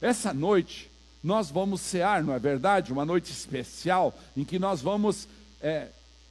essa 0.00 0.32
noite 0.32 0.90
nós 1.22 1.50
vamos 1.50 1.80
cear, 1.80 2.22
não 2.22 2.32
é 2.32 2.38
verdade? 2.38 2.92
Uma 2.92 3.04
noite 3.04 3.32
especial 3.32 4.16
em 4.36 4.44
que 4.44 4.58
nós 4.58 4.80
vamos 4.80 5.28
é, 5.60 5.88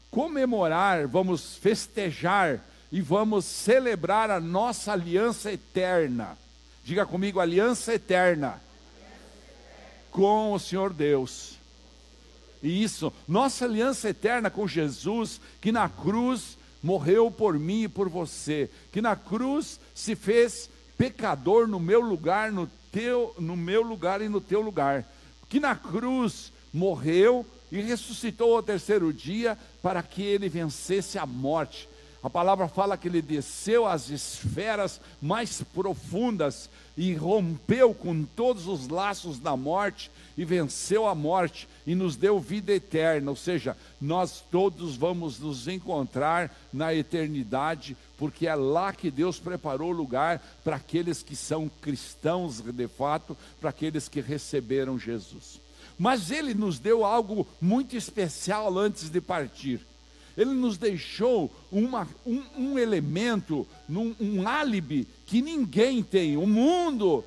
comemorar, 0.09 1.07
vamos 1.07 1.55
festejar 1.55 2.63
e 2.91 3.01
vamos 3.01 3.45
celebrar 3.45 4.31
a 4.31 4.39
nossa 4.39 4.93
aliança 4.93 5.51
eterna. 5.51 6.37
Diga 6.83 7.05
comigo, 7.05 7.39
aliança 7.39 7.93
eterna 7.93 8.61
com 10.09 10.53
o 10.53 10.59
Senhor 10.59 10.93
Deus. 10.93 11.57
E 12.63 12.81
isso, 12.81 13.13
nossa 13.27 13.65
aliança 13.65 14.09
eterna 14.09 14.49
com 14.49 14.67
Jesus, 14.67 15.39
que 15.61 15.71
na 15.71 15.89
cruz 15.89 16.57
morreu 16.81 17.29
por 17.29 17.59
mim 17.59 17.83
e 17.83 17.87
por 17.87 18.09
você, 18.09 18.69
que 18.91 19.01
na 19.01 19.15
cruz 19.15 19.79
se 19.93 20.15
fez 20.15 20.69
pecador 20.97 21.67
no 21.67 21.79
meu 21.79 22.01
lugar, 22.01 22.51
no 22.51 22.67
teu, 22.91 23.33
no 23.37 23.55
meu 23.55 23.81
lugar 23.81 24.21
e 24.21 24.29
no 24.29 24.41
teu 24.41 24.61
lugar, 24.61 25.05
que 25.49 25.59
na 25.59 25.75
cruz 25.75 26.51
morreu 26.73 27.45
e 27.71 27.81
ressuscitou 27.81 28.55
ao 28.55 28.63
terceiro 28.63 29.13
dia 29.13 29.57
para 29.81 30.01
que 30.01 30.21
ele 30.21 30.49
vencesse 30.49 31.17
a 31.17 31.25
morte. 31.25 31.87
A 32.23 32.29
palavra 32.29 32.67
fala 32.67 32.97
que 32.97 33.07
ele 33.07 33.21
desceu 33.21 33.85
às 33.85 34.09
esferas 34.09 34.99
mais 35.21 35.61
profundas 35.73 36.69
e 36.97 37.13
rompeu 37.13 37.93
com 37.93 38.23
todos 38.23 38.67
os 38.67 38.87
laços 38.87 39.39
da 39.39 39.55
morte 39.55 40.09
e 40.35 40.43
venceu 40.43 41.07
a 41.07 41.13
morte 41.13 41.67
e 41.85 41.93
nos 41.93 42.15
deu 42.15 42.39
vida 42.39 42.73
eterna, 42.73 43.29
ou 43.29 43.37
seja, 43.37 43.77
nós 44.01 44.43
todos 44.51 44.95
vamos 44.95 45.39
nos 45.39 45.67
encontrar 45.67 46.55
na 46.73 46.93
eternidade, 46.93 47.95
porque 48.17 48.47
é 48.47 48.55
lá 48.55 48.91
que 48.91 49.11
Deus 49.11 49.39
preparou 49.39 49.91
lugar 49.91 50.41
para 50.63 50.75
aqueles 50.75 51.21
que 51.21 51.35
são 51.35 51.69
cristãos 51.81 52.59
de 52.59 52.87
fato, 52.87 53.37
para 53.61 53.69
aqueles 53.69 54.09
que 54.09 54.19
receberam 54.21 54.97
Jesus. 54.97 55.61
Mas 55.97 56.31
ele 56.31 56.53
nos 56.53 56.79
deu 56.79 57.05
algo 57.05 57.47
muito 57.61 57.95
especial 57.95 58.77
antes 58.77 59.09
de 59.09 59.21
partir. 59.21 59.85
Ele 60.35 60.51
nos 60.51 60.77
deixou 60.77 61.51
uma, 61.71 62.07
um, 62.25 62.43
um 62.55 62.79
elemento, 62.79 63.67
um, 63.89 64.15
um 64.19 64.47
álibi 64.47 65.07
que 65.25 65.41
ninguém 65.41 66.03
tem. 66.03 66.37
O 66.37 66.45
mundo 66.45 67.23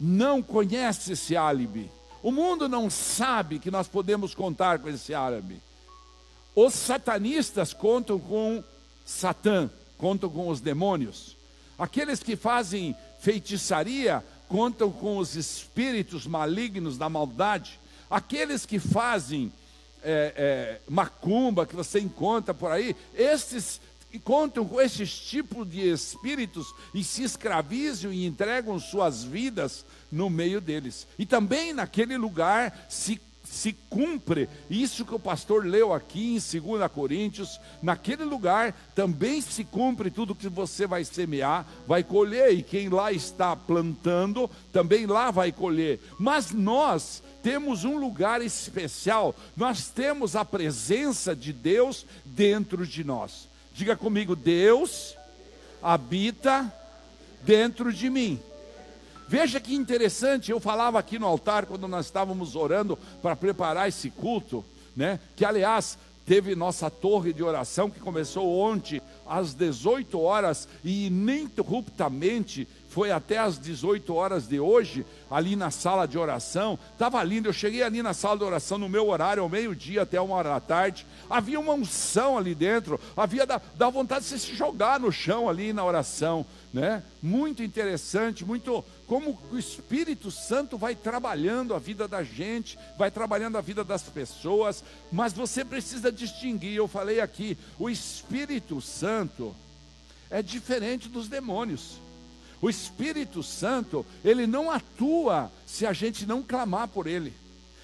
não 0.00 0.42
conhece 0.42 1.12
esse 1.12 1.36
álibi. 1.36 1.90
O 2.22 2.32
mundo 2.32 2.68
não 2.68 2.90
sabe 2.90 3.58
que 3.58 3.70
nós 3.70 3.86
podemos 3.86 4.34
contar 4.34 4.80
com 4.80 4.88
esse 4.88 5.14
árabe. 5.14 5.60
Os 6.56 6.74
satanistas 6.74 7.72
contam 7.72 8.18
com 8.18 8.64
Satã, 9.04 9.70
contam 9.98 10.28
com 10.30 10.48
os 10.48 10.60
demônios. 10.60 11.36
Aqueles 11.78 12.22
que 12.22 12.36
fazem 12.36 12.94
feitiçaria 13.20 14.24
contam 14.48 14.90
com 14.90 15.18
os 15.18 15.34
espíritos 15.34 16.26
malignos 16.26 16.96
da 16.96 17.08
maldade. 17.08 17.80
Aqueles 18.10 18.64
que 18.66 18.78
fazem 18.78 19.52
é, 20.02 20.34
é, 20.36 20.80
macumba, 20.88 21.66
que 21.66 21.74
você 21.74 21.98
encontra 21.98 22.52
por 22.52 22.70
aí, 22.70 22.94
esses 23.14 23.80
contam 24.22 24.64
com 24.64 24.80
esses 24.80 25.12
tipos 25.12 25.68
de 25.68 25.80
espíritos 25.80 26.72
e 26.92 27.02
se 27.02 27.24
escravizam 27.24 28.12
e 28.12 28.26
entregam 28.26 28.78
suas 28.78 29.24
vidas 29.24 29.84
no 30.12 30.30
meio 30.30 30.60
deles. 30.60 31.06
E 31.18 31.26
também 31.26 31.72
naquele 31.72 32.16
lugar 32.16 32.86
se 32.88 33.20
se 33.54 33.72
cumpre 33.88 34.48
isso 34.68 35.04
que 35.04 35.14
o 35.14 35.18
pastor 35.18 35.64
leu 35.64 35.92
aqui 35.92 36.36
em 36.36 36.60
2 36.60 36.90
Coríntios, 36.92 37.60
naquele 37.80 38.24
lugar 38.24 38.74
também 38.94 39.40
se 39.40 39.64
cumpre 39.64 40.10
tudo 40.10 40.34
que 40.34 40.48
você 40.48 40.86
vai 40.86 41.04
semear, 41.04 41.64
vai 41.86 42.02
colher, 42.02 42.52
e 42.52 42.62
quem 42.62 42.88
lá 42.88 43.12
está 43.12 43.54
plantando, 43.54 44.50
também 44.72 45.06
lá 45.06 45.30
vai 45.30 45.52
colher. 45.52 46.00
Mas 46.18 46.50
nós 46.50 47.22
temos 47.42 47.84
um 47.84 47.96
lugar 47.96 48.42
especial, 48.42 49.34
nós 49.56 49.88
temos 49.88 50.34
a 50.34 50.44
presença 50.44 51.34
de 51.34 51.52
Deus 51.52 52.04
dentro 52.24 52.86
de 52.86 53.04
nós. 53.04 53.48
Diga 53.72 53.96
comigo, 53.96 54.34
Deus 54.34 55.16
habita 55.82 56.72
dentro 57.42 57.92
de 57.92 58.10
mim. 58.10 58.40
Veja 59.28 59.58
que 59.58 59.74
interessante, 59.74 60.50
eu 60.50 60.60
falava 60.60 60.98
aqui 60.98 61.18
no 61.18 61.26
altar 61.26 61.66
quando 61.66 61.88
nós 61.88 62.06
estávamos 62.06 62.54
orando 62.54 62.98
para 63.22 63.34
preparar 63.34 63.88
esse 63.88 64.10
culto, 64.10 64.64
né? 64.96 65.18
Que 65.34 65.44
aliás 65.44 65.98
teve 66.26 66.54
nossa 66.54 66.90
torre 66.90 67.32
de 67.32 67.42
oração 67.42 67.90
que 67.90 68.00
começou 68.00 68.58
ontem 68.58 69.00
às 69.26 69.54
18 69.54 70.18
horas 70.20 70.68
e 70.82 71.06
ininterruptamente 71.06 72.66
foi 72.94 73.10
até 73.10 73.38
às 73.38 73.58
18 73.58 74.14
horas 74.14 74.46
de 74.46 74.60
hoje, 74.60 75.04
ali 75.28 75.56
na 75.56 75.68
sala 75.72 76.06
de 76.06 76.16
oração. 76.16 76.78
Estava 76.92 77.20
lindo, 77.24 77.48
eu 77.48 77.52
cheguei 77.52 77.82
ali 77.82 78.00
na 78.04 78.14
sala 78.14 78.38
de 78.38 78.44
oração 78.44 78.78
no 78.78 78.88
meu 78.88 79.08
horário, 79.08 79.42
ao 79.42 79.48
meio-dia 79.48 80.02
até 80.02 80.20
uma 80.20 80.36
hora 80.36 80.50
da 80.50 80.60
tarde. 80.60 81.04
Havia 81.28 81.58
uma 81.58 81.72
unção 81.72 82.38
ali 82.38 82.54
dentro, 82.54 83.00
havia 83.16 83.44
da, 83.44 83.60
da 83.74 83.90
vontade 83.90 84.24
de 84.28 84.38
se 84.38 84.54
jogar 84.54 85.00
no 85.00 85.10
chão 85.10 85.48
ali 85.48 85.72
na 85.72 85.84
oração. 85.84 86.46
Né? 86.72 87.02
Muito 87.20 87.64
interessante, 87.64 88.44
muito 88.44 88.84
como 89.08 89.40
o 89.50 89.58
Espírito 89.58 90.30
Santo 90.30 90.78
vai 90.78 90.94
trabalhando 90.94 91.74
a 91.74 91.80
vida 91.80 92.06
da 92.06 92.22
gente, 92.22 92.78
vai 92.96 93.10
trabalhando 93.10 93.58
a 93.58 93.60
vida 93.60 93.82
das 93.82 94.04
pessoas, 94.04 94.84
mas 95.10 95.32
você 95.32 95.64
precisa 95.64 96.12
distinguir. 96.12 96.76
Eu 96.76 96.86
falei 96.86 97.20
aqui, 97.20 97.58
o 97.76 97.90
Espírito 97.90 98.80
Santo 98.80 99.52
é 100.30 100.40
diferente 100.40 101.08
dos 101.08 101.26
demônios. 101.26 102.03
O 102.64 102.70
Espírito 102.70 103.42
Santo, 103.42 104.06
ele 104.24 104.46
não 104.46 104.70
atua 104.70 105.52
se 105.66 105.84
a 105.84 105.92
gente 105.92 106.24
não 106.24 106.42
clamar 106.42 106.88
por 106.88 107.06
ele. 107.06 107.34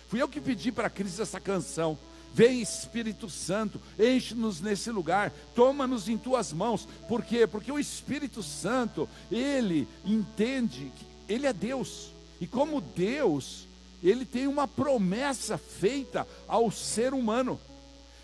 Fui 0.09 0.23
eu 0.23 0.27
que 0.27 0.41
pedi 0.41 0.73
para 0.73 0.87
a 0.87 0.91
Cris 0.91 1.21
essa 1.21 1.39
canção. 1.39 1.99
Vem 2.33 2.63
Espírito 2.63 3.29
Santo, 3.29 3.79
enche-nos 3.99 4.63
nesse 4.63 4.91
lugar, 4.91 5.35
toma-nos 5.55 6.09
em 6.09 6.17
tuas 6.17 6.51
mãos. 6.51 6.89
Por 7.07 7.23
quê? 7.23 7.47
Porque 7.47 7.71
o 7.71 7.79
Espírito 7.79 8.43
Santo, 8.43 9.07
ele 9.31 9.87
entende 10.03 10.91
que 10.97 11.35
ele 11.35 11.47
é 11.47 11.53
Deus. 11.53 12.11
E 12.41 12.47
como 12.47 12.81
Deus, 12.81 13.67
ele 14.03 14.25
tem 14.25 14.47
uma 14.47 14.67
promessa 14.67 15.59
feita 15.59 16.27
ao 16.49 16.71
ser 16.71 17.13
humano. 17.13 17.61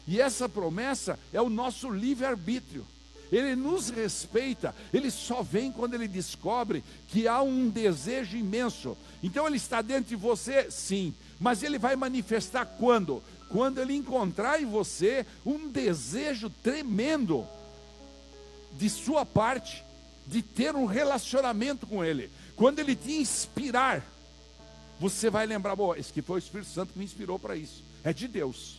E 0.09 0.19
essa 0.19 0.49
promessa 0.49 1.19
é 1.35 1.43
o 1.43 1.51
nosso 1.51 1.91
livre-arbítrio. 1.91 2.87
Ele 3.31 3.57
nos 3.57 3.91
respeita, 3.91 4.75
ele 4.93 5.11
só 5.11 5.43
vem 5.43 5.73
quando 5.73 5.95
ele 5.95 6.07
descobre 6.07 6.85
que 7.09 7.27
há 7.27 7.43
um 7.43 7.69
desejo 7.69 8.37
imenso. 8.37 8.97
Então 9.23 9.47
ele 9.47 9.57
está 9.57 9.83
dentro 9.83 10.09
de 10.11 10.17
você, 10.17 10.71
sim, 10.71 11.15
mas 11.41 11.63
ele 11.63 11.79
vai 11.79 11.97
manifestar 11.97 12.65
quando? 12.65 13.23
Quando 13.49 13.81
ele 13.81 13.95
encontrar 13.95 14.61
em 14.61 14.67
você 14.67 15.27
um 15.45 15.69
desejo 15.69 16.51
tremendo 16.63 17.47
de 18.73 18.89
sua 18.91 19.25
parte 19.25 19.85
de 20.27 20.43
ter 20.43 20.75
um 20.75 20.87
relacionamento 20.87 21.87
com 21.87 22.05
ele. 22.05 22.31
Quando 22.57 22.79
ele 22.79 22.97
te 22.97 23.13
inspirar, 23.13 24.05
você 24.99 25.31
vai 25.31 25.47
lembrar, 25.47 25.77
bom, 25.77 25.95
esse 25.95 26.13
que 26.13 26.23
foi 26.23 26.37
o 26.37 26.39
Espírito 26.39 26.71
Santo 26.71 26.93
que 26.93 26.99
me 26.99 27.05
inspirou 27.05 27.39
para 27.39 27.57
isso. 27.57 27.83
É 28.03 28.13
de 28.13 28.27
Deus. 28.27 28.79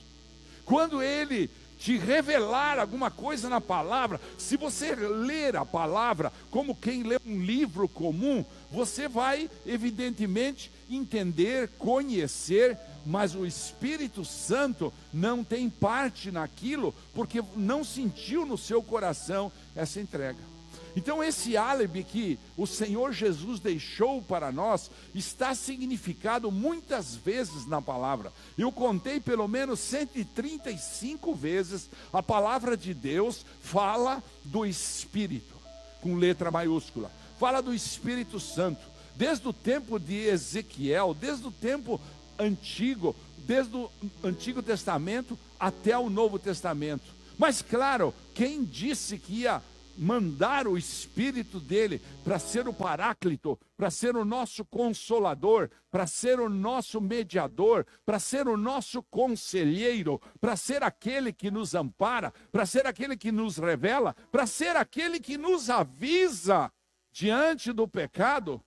Quando 0.66 1.02
ele 1.02 1.50
te 1.78 1.98
revelar 1.98 2.80
alguma 2.80 3.12
coisa 3.12 3.50
na 3.50 3.62
palavra, 3.62 4.20
se 4.38 4.58
você 4.58 4.96
ler 4.96 5.56
a 5.56 5.66
palavra 5.66 6.32
como 6.50 6.76
quem 6.76 7.04
lê 7.04 7.20
um 7.26 7.40
livro 7.40 7.88
comum, 7.88 8.44
você 8.72 9.08
vai, 9.08 9.50
evidentemente, 9.66 10.72
entender, 10.90 11.70
conhecer, 11.78 12.78
mas 13.06 13.36
o 13.36 13.46
Espírito 13.46 14.26
Santo 14.26 14.94
não 15.14 15.44
tem 15.44 15.70
parte 15.70 16.32
naquilo, 16.32 16.94
porque 17.14 17.44
não 17.56 17.84
sentiu 17.84 18.46
no 18.46 18.58
seu 18.58 18.82
coração 18.82 19.52
essa 19.76 20.02
entrega. 20.02 20.57
Então, 20.98 21.24
esse 21.24 21.56
álibi 21.56 22.04
que 22.04 22.40
o 22.58 22.66
Senhor 22.66 23.14
Jesus 23.14 23.60
deixou 23.60 24.20
para 24.20 24.52
nós 24.52 24.90
está 25.14 25.54
significado 25.54 26.52
muitas 26.52 27.16
vezes 27.16 27.68
na 27.68 27.80
palavra. 27.80 28.34
Eu 28.58 28.72
contei 28.72 29.20
pelo 29.20 29.48
menos 29.48 29.80
135 29.80 31.36
vezes 31.36 31.88
a 32.12 32.24
palavra 32.24 32.76
de 32.76 32.96
Deus 32.96 33.46
fala 33.62 34.24
do 34.44 34.66
Espírito, 34.66 35.54
com 36.02 36.16
letra 36.16 36.50
maiúscula, 36.50 37.12
fala 37.40 37.62
do 37.62 37.76
Espírito 37.76 38.40
Santo, 38.40 38.82
desde 39.16 39.48
o 39.48 39.54
tempo 39.54 40.00
de 40.00 40.16
Ezequiel, 40.16 41.14
desde 41.14 41.46
o 41.46 41.52
tempo 41.52 42.02
antigo, 42.40 43.16
desde 43.38 43.76
o 43.76 43.92
Antigo 44.24 44.64
Testamento 44.64 45.38
até 45.60 45.96
o 45.96 46.10
Novo 46.10 46.40
Testamento. 46.40 47.06
Mas 47.38 47.62
claro, 47.62 48.16
quem 48.34 48.64
disse 48.64 49.20
que 49.20 49.42
ia 49.42 49.62
mandar 49.98 50.68
o 50.68 50.78
Espírito 50.78 51.60
dele 51.60 52.02
para 52.24 52.38
ser 52.38 52.68
o 52.68 52.74
Paráclito, 52.74 53.60
para 53.76 53.90
ser 53.90 54.16
o 54.16 54.24
nosso 54.24 54.64
consolador, 54.64 55.70
para 55.90 56.06
ser 56.06 56.40
o 56.40 56.48
nosso 56.48 57.02
mediador, 57.02 57.86
para 58.06 58.20
ser 58.20 58.48
o 58.48 58.56
nosso 58.56 59.02
conselheiro, 59.04 60.22
para 60.40 60.56
ser 60.56 60.84
aquele 60.84 61.34
que 61.34 61.50
nos 61.50 61.74
ampara, 61.74 62.32
para 62.52 62.66
ser 62.66 62.86
aquele 62.86 63.18
que 63.18 63.32
nos 63.32 63.58
revela, 63.58 64.16
para 64.32 64.46
ser 64.46 64.76
aquele 64.76 65.20
que 65.20 65.38
nos 65.38 65.70
avisa 65.70 66.72
diante 67.12 67.74
do 67.74 67.88
pecado. 67.88 68.64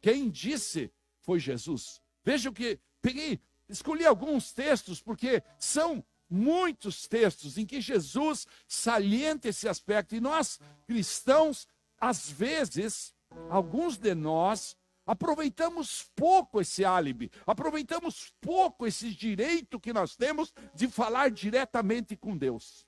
Quem 0.00 0.30
disse 0.30 0.92
foi 1.22 1.38
Jesus. 1.38 2.00
Vejam 2.24 2.52
que 2.52 2.78
peguei, 3.00 3.40
escolhi 3.68 4.06
alguns 4.06 4.52
textos, 4.52 5.00
porque 5.00 5.42
são 5.58 6.04
muitos 6.32 7.06
textos 7.06 7.58
em 7.58 7.66
que 7.66 7.80
Jesus 7.80 8.46
salienta 8.66 9.48
esse 9.48 9.68
aspecto. 9.68 10.14
E 10.14 10.20
nós, 10.20 10.58
cristãos, 10.86 11.66
às 12.00 12.30
vezes, 12.30 13.12
alguns 13.50 13.98
de 13.98 14.14
nós, 14.14 14.76
aproveitamos 15.06 16.10
pouco 16.16 16.60
esse 16.60 16.84
álibi, 16.84 17.30
aproveitamos 17.46 18.32
pouco 18.40 18.86
esse 18.86 19.10
direito 19.10 19.80
que 19.80 19.92
nós 19.92 20.16
temos 20.16 20.52
de 20.74 20.88
falar 20.88 21.30
diretamente 21.30 22.16
com 22.16 22.36
Deus, 22.36 22.86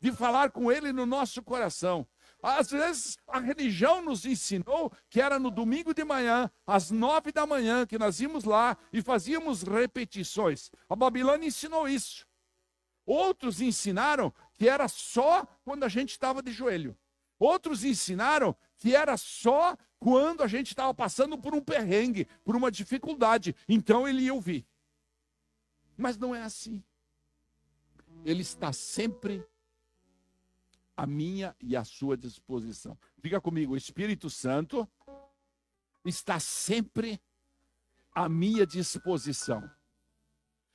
de 0.00 0.10
falar 0.12 0.50
com 0.50 0.72
Ele 0.72 0.92
no 0.92 1.06
nosso 1.06 1.42
coração. 1.42 2.06
Às 2.42 2.70
vezes 2.70 3.18
a 3.28 3.38
religião 3.38 4.02
nos 4.02 4.24
ensinou 4.24 4.90
que 5.10 5.20
era 5.20 5.38
no 5.38 5.50
domingo 5.50 5.92
de 5.92 6.04
manhã, 6.04 6.50
às 6.66 6.90
nove 6.90 7.32
da 7.32 7.46
manhã, 7.46 7.86
que 7.86 7.98
nós 7.98 8.18
íamos 8.18 8.44
lá 8.44 8.76
e 8.92 9.02
fazíamos 9.02 9.62
repetições. 9.62 10.70
A 10.88 10.96
Babilônia 10.96 11.48
ensinou 11.48 11.86
isso. 11.86 12.26
Outros 13.12 13.60
ensinaram 13.60 14.32
que 14.54 14.68
era 14.68 14.86
só 14.86 15.44
quando 15.64 15.82
a 15.82 15.88
gente 15.88 16.10
estava 16.10 16.40
de 16.40 16.52
joelho. 16.52 16.96
Outros 17.40 17.82
ensinaram 17.82 18.56
que 18.76 18.94
era 18.94 19.16
só 19.16 19.76
quando 19.98 20.44
a 20.44 20.46
gente 20.46 20.68
estava 20.68 20.94
passando 20.94 21.36
por 21.36 21.52
um 21.52 21.60
perrengue, 21.60 22.28
por 22.44 22.54
uma 22.54 22.70
dificuldade. 22.70 23.52
Então 23.68 24.06
ele 24.06 24.22
ia 24.22 24.32
ouvir. 24.32 24.64
Mas 25.98 26.16
não 26.16 26.32
é 26.32 26.44
assim. 26.44 26.84
Ele 28.24 28.42
está 28.42 28.72
sempre 28.72 29.44
à 30.96 31.04
minha 31.04 31.56
e 31.60 31.74
à 31.74 31.82
sua 31.82 32.16
disposição. 32.16 32.96
Diga 33.20 33.40
comigo, 33.40 33.72
o 33.72 33.76
Espírito 33.76 34.30
Santo 34.30 34.88
está 36.04 36.38
sempre 36.38 37.20
à 38.14 38.28
minha 38.28 38.64
disposição. 38.64 39.68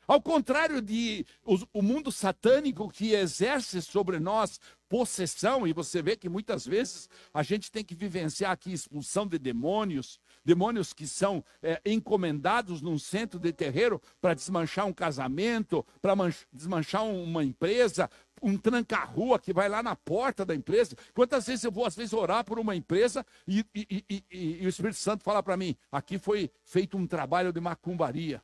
Ao 0.08 0.22
contrário 0.22 0.82
de 0.82 1.26
o, 1.44 1.82
mundo 1.82 2.12
satânico 2.12 2.90
que 2.90 3.14
exerce 3.14 3.82
sobre 3.82 4.20
nós 4.20 4.60
possessão, 4.88 5.66
e 5.66 5.74
você 5.74 6.02
vê 6.02 6.16
que 6.16 6.30
muitas 6.30 6.66
vezes 6.66 7.10
a 7.34 7.42
gente 7.42 7.72
tem 7.72 7.84
que 7.84 7.96
vivenciar 7.96 8.52
aqui 8.52 8.72
expulsão 8.72 9.26
de 9.26 9.40
demônios, 9.40 10.20
demônios 10.44 10.94
que 10.94 11.08
são 11.08 11.44
é, 11.62 11.82
encomendados 11.84 12.84
num 12.84 13.00
centro 13.00 13.40
de 13.40 13.52
terreiro 13.52 14.00
para 14.22 14.36
desmanchar 14.36 14.86
um 14.86 14.94
casamento, 14.94 15.84
para 16.00 16.14
desmanchar 16.54 17.04
uma 17.04 17.44
empresa, 17.44 18.08
um 18.44 18.58
tranca-rua 18.58 19.40
que 19.40 19.52
vai 19.52 19.68
lá 19.68 19.82
na 19.82 19.96
porta 19.96 20.46
da 20.46 20.54
empresa. 20.54 20.96
Quantas 21.16 21.48
vezes 21.48 21.64
eu 21.64 21.72
vou, 21.72 21.86
às 21.86 21.96
vezes, 21.96 22.14
orar 22.14 22.46
por 22.46 22.60
uma 22.60 22.76
empresa 22.76 23.26
e, 23.48 23.66
e, 23.74 24.06
e, 24.08 24.24
e 24.62 24.66
o 24.66 24.70
Espírito 24.70 24.98
Santo 24.98 25.24
fala 25.24 25.42
para 25.42 25.58
mim: 25.58 25.76
aqui 25.92 26.20
foi 26.20 26.52
feito 26.64 26.96
um 26.96 27.08
trabalho 27.08 27.52
de 27.52 27.60
macumbaria. 27.60 28.42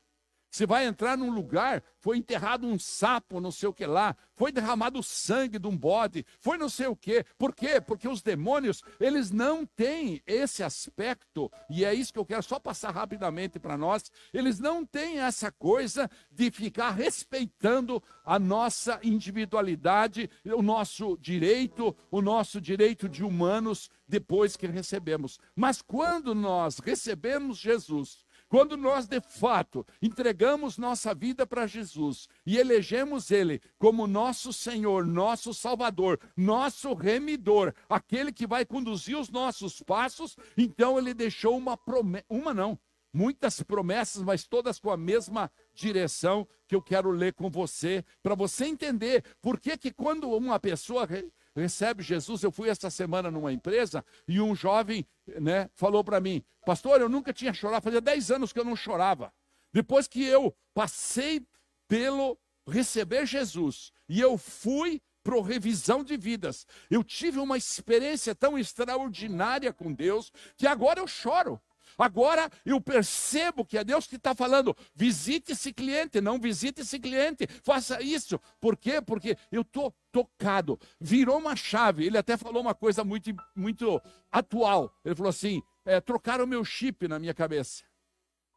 Você 0.52 0.66
vai 0.66 0.86
entrar 0.86 1.18
num 1.18 1.32
lugar, 1.32 1.82
foi 1.98 2.18
enterrado 2.18 2.68
um 2.68 2.78
sapo, 2.78 3.40
não 3.40 3.52
sei 3.52 3.70
o 3.70 3.74
que 3.74 3.86
lá, 3.86 4.18
foi 4.36 4.52
derramado 4.52 5.02
sangue 5.02 5.58
de 5.58 5.66
um 5.66 5.78
bode, 5.78 6.26
foi 6.42 6.58
não 6.58 6.68
sei 6.68 6.88
o 6.88 6.96
que. 6.96 7.24
Por 7.38 7.56
quê? 7.56 7.80
Porque 7.80 8.06
os 8.06 8.22
demônios, 8.22 8.84
eles 9.00 9.32
não 9.32 9.66
têm 9.66 10.22
esse 10.28 10.62
aspecto, 10.62 11.50
e 11.70 11.86
é 11.86 11.94
isso 11.94 12.12
que 12.12 12.20
eu 12.20 12.26
quero 12.26 12.44
só 12.44 12.60
passar 12.60 12.92
rapidamente 12.92 13.60
para 13.60 13.78
nós. 13.78 14.12
Eles 14.34 14.60
não 14.60 14.86
têm 14.86 15.20
essa 15.20 15.54
coisa 15.54 16.12
de 16.30 16.52
ficar 16.52 16.92
respeitando 16.92 18.04
a 18.26 18.38
nossa 18.38 19.00
individualidade, 19.04 20.30
o 20.44 20.62
nosso 20.62 21.18
direito, 21.22 21.96
o 22.12 22.22
nosso 22.22 22.60
direito 22.60 23.08
de 23.08 23.24
humanos 23.24 23.90
depois 24.06 24.58
que 24.58 24.68
recebemos. 24.68 25.40
Mas 25.56 25.82
quando 25.82 26.36
nós 26.36 26.80
recebemos 26.80 27.58
Jesus, 27.58 28.26
quando 28.52 28.76
nós, 28.76 29.08
de 29.08 29.22
fato, 29.22 29.88
entregamos 30.02 30.78
nossa 30.78 31.16
vida 31.16 31.48
para 31.48 31.66
Jesus 31.66 32.28
e 32.46 32.58
elegemos 32.58 33.32
Ele 33.32 33.62
como 33.80 34.06
nosso 34.06 34.52
Senhor, 34.52 35.06
nosso 35.06 35.54
Salvador, 35.54 36.20
nosso 36.36 36.94
remidor, 36.94 37.74
aquele 37.88 38.30
que 38.30 38.46
vai 38.46 38.66
conduzir 38.66 39.18
os 39.18 39.30
nossos 39.30 39.82
passos, 39.82 40.36
então 40.58 41.00
Ele 41.00 41.14
deixou 41.14 41.58
uma 41.58 41.78
promessa, 41.78 42.26
uma 42.30 42.54
não, 42.54 42.78
muitas 43.14 43.64
promessas, 43.64 44.22
mas 44.22 44.46
todas 44.46 44.78
com 44.78 44.92
a 44.92 44.98
mesma 44.98 45.50
direção 45.74 46.46
que 46.68 46.76
eu 46.76 46.82
quero 46.82 47.10
ler 47.10 47.32
com 47.32 47.50
você, 47.50 48.04
para 48.22 48.36
você 48.36 48.66
entender 48.66 49.24
por 49.42 49.62
que, 49.62 49.78
que 49.78 49.94
quando 49.94 50.30
uma 50.30 50.60
pessoa 50.60 51.08
recebe 51.56 52.04
Jesus. 52.04 52.44
Eu 52.44 52.52
fui 52.52 52.70
essa 52.70 52.90
semana 52.90 53.30
numa 53.30 53.52
empresa 53.52 54.04
e 54.28 54.40
um 54.40 54.56
jovem 54.56 55.06
né, 55.40 55.70
falou 55.74 56.04
para 56.04 56.20
mim: 56.20 56.44
Pastor, 56.66 57.02
eu 57.02 57.10
nunca 57.10 57.34
tinha 57.34 57.54
chorado, 57.54 57.84
fazia 57.84 58.02
10 58.02 58.32
anos 58.32 58.54
que 58.54 58.60
eu 58.60 58.66
não 58.66 58.76
chorava. 58.76 59.34
Depois 59.74 60.08
que 60.08 60.24
eu 60.24 60.56
passei 60.74 61.46
pelo 61.88 62.38
receber 62.68 63.26
Jesus 63.26 63.92
e 64.08 64.20
eu 64.20 64.38
fui 64.38 65.02
para 65.24 65.42
revisão 65.42 66.04
de 66.04 66.18
vidas, 66.18 66.66
eu 66.90 67.04
tive 67.04 67.40
uma 67.40 67.58
experiência 67.58 68.34
tão 68.34 68.58
extraordinária 68.58 69.72
com 69.72 69.94
Deus 69.94 70.32
que 70.58 70.66
agora 70.66 71.00
eu 71.00 71.08
choro. 71.08 71.62
Agora 72.02 72.50
eu 72.66 72.82
percebo 72.82 73.64
que 73.64 73.78
é 73.78 73.84
Deus 73.84 74.08
que 74.08 74.16
está 74.16 74.34
falando: 74.34 74.76
visite 74.96 75.52
esse 75.52 75.72
cliente, 75.72 76.20
não 76.20 76.40
visite 76.40 76.82
esse 76.82 77.00
cliente, 77.00 77.46
faça 77.64 78.02
isso. 78.02 78.40
Por 78.60 78.76
quê? 78.76 79.00
Porque 79.00 79.38
eu 79.52 79.62
estou 79.62 79.94
tocado. 80.12 80.80
Virou 81.00 81.38
uma 81.38 81.56
chave. 81.56 82.04
Ele 82.04 82.18
até 82.18 82.36
falou 82.36 82.64
uma 82.64 82.74
coisa 82.74 83.04
muito, 83.04 83.30
muito 83.56 84.02
atual. 84.32 84.92
Ele 85.06 85.16
falou 85.16 85.30
assim: 85.30 85.62
é, 85.86 86.02
trocaram 86.02 86.46
o 86.46 86.48
meu 86.48 86.66
chip 86.66 87.08
na 87.08 87.20
minha 87.20 87.36
cabeça. 87.36 87.84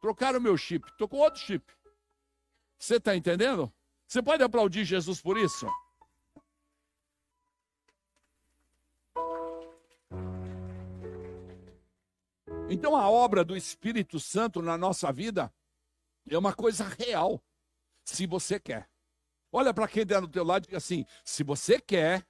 Trocaram 0.00 0.38
o 0.38 0.42
meu 0.42 0.56
chip. 0.56 0.88
Estou 0.88 1.06
com 1.06 1.18
outro 1.18 1.40
chip. 1.40 1.64
Você 2.78 2.96
está 2.96 3.14
entendendo? 3.14 3.70
Você 4.06 4.22
pode 4.22 4.42
aplaudir 4.42 4.84
Jesus 4.84 5.20
por 5.20 5.36
isso? 5.36 5.66
Então 12.70 12.96
a 12.96 13.08
obra 13.10 13.44
do 13.44 13.56
Espírito 13.56 14.18
Santo 14.18 14.62
na 14.62 14.76
nossa 14.78 15.12
vida 15.12 15.52
é 16.28 16.38
uma 16.38 16.54
coisa 16.54 16.84
real, 16.84 17.42
se 18.04 18.26
você 18.26 18.58
quer. 18.58 18.88
Olha 19.52 19.72
para 19.72 19.86
quem 19.86 20.02
está 20.02 20.18
do 20.18 20.28
teu 20.28 20.42
lado 20.42 20.64
e 20.64 20.66
diga 20.66 20.78
assim: 20.78 21.04
se 21.22 21.44
você 21.44 21.80
quer, 21.80 22.26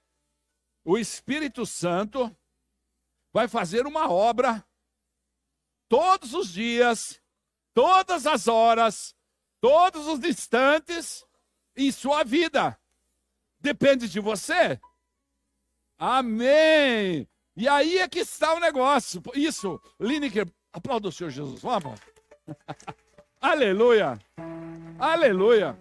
o 0.85 0.99
Espírito 0.99 1.65
Santo 1.65 2.37
vai 3.33 3.49
fazer 3.49 3.87
uma 3.87 4.11
obra 4.11 4.67
todos 5.89 6.35
os 6.35 6.53
dias, 6.53 7.23
todas 7.73 8.27
as 8.27 8.49
horas, 8.49 9.17
todos 9.61 10.07
os 10.07 10.23
instantes 10.25 11.25
em 11.77 11.91
sua 11.91 12.25
vida. 12.25 12.79
Depende 13.61 14.09
de 14.09 14.21
você. 14.21 14.81
Amém. 15.97 17.27
E 17.57 17.69
aí 17.69 17.99
é 17.99 18.09
que 18.09 18.21
está 18.21 18.55
o 18.55 18.61
negócio. 18.61 19.23
Isso, 19.35 19.81
Lineker, 20.01 20.47
aplauda 20.73 21.09
o 21.09 21.13
Senhor 21.13 21.31
Jesus. 21.31 21.61
Vamos. 21.61 22.01
Aleluia. 23.41 24.19
Aleluia. 24.99 25.79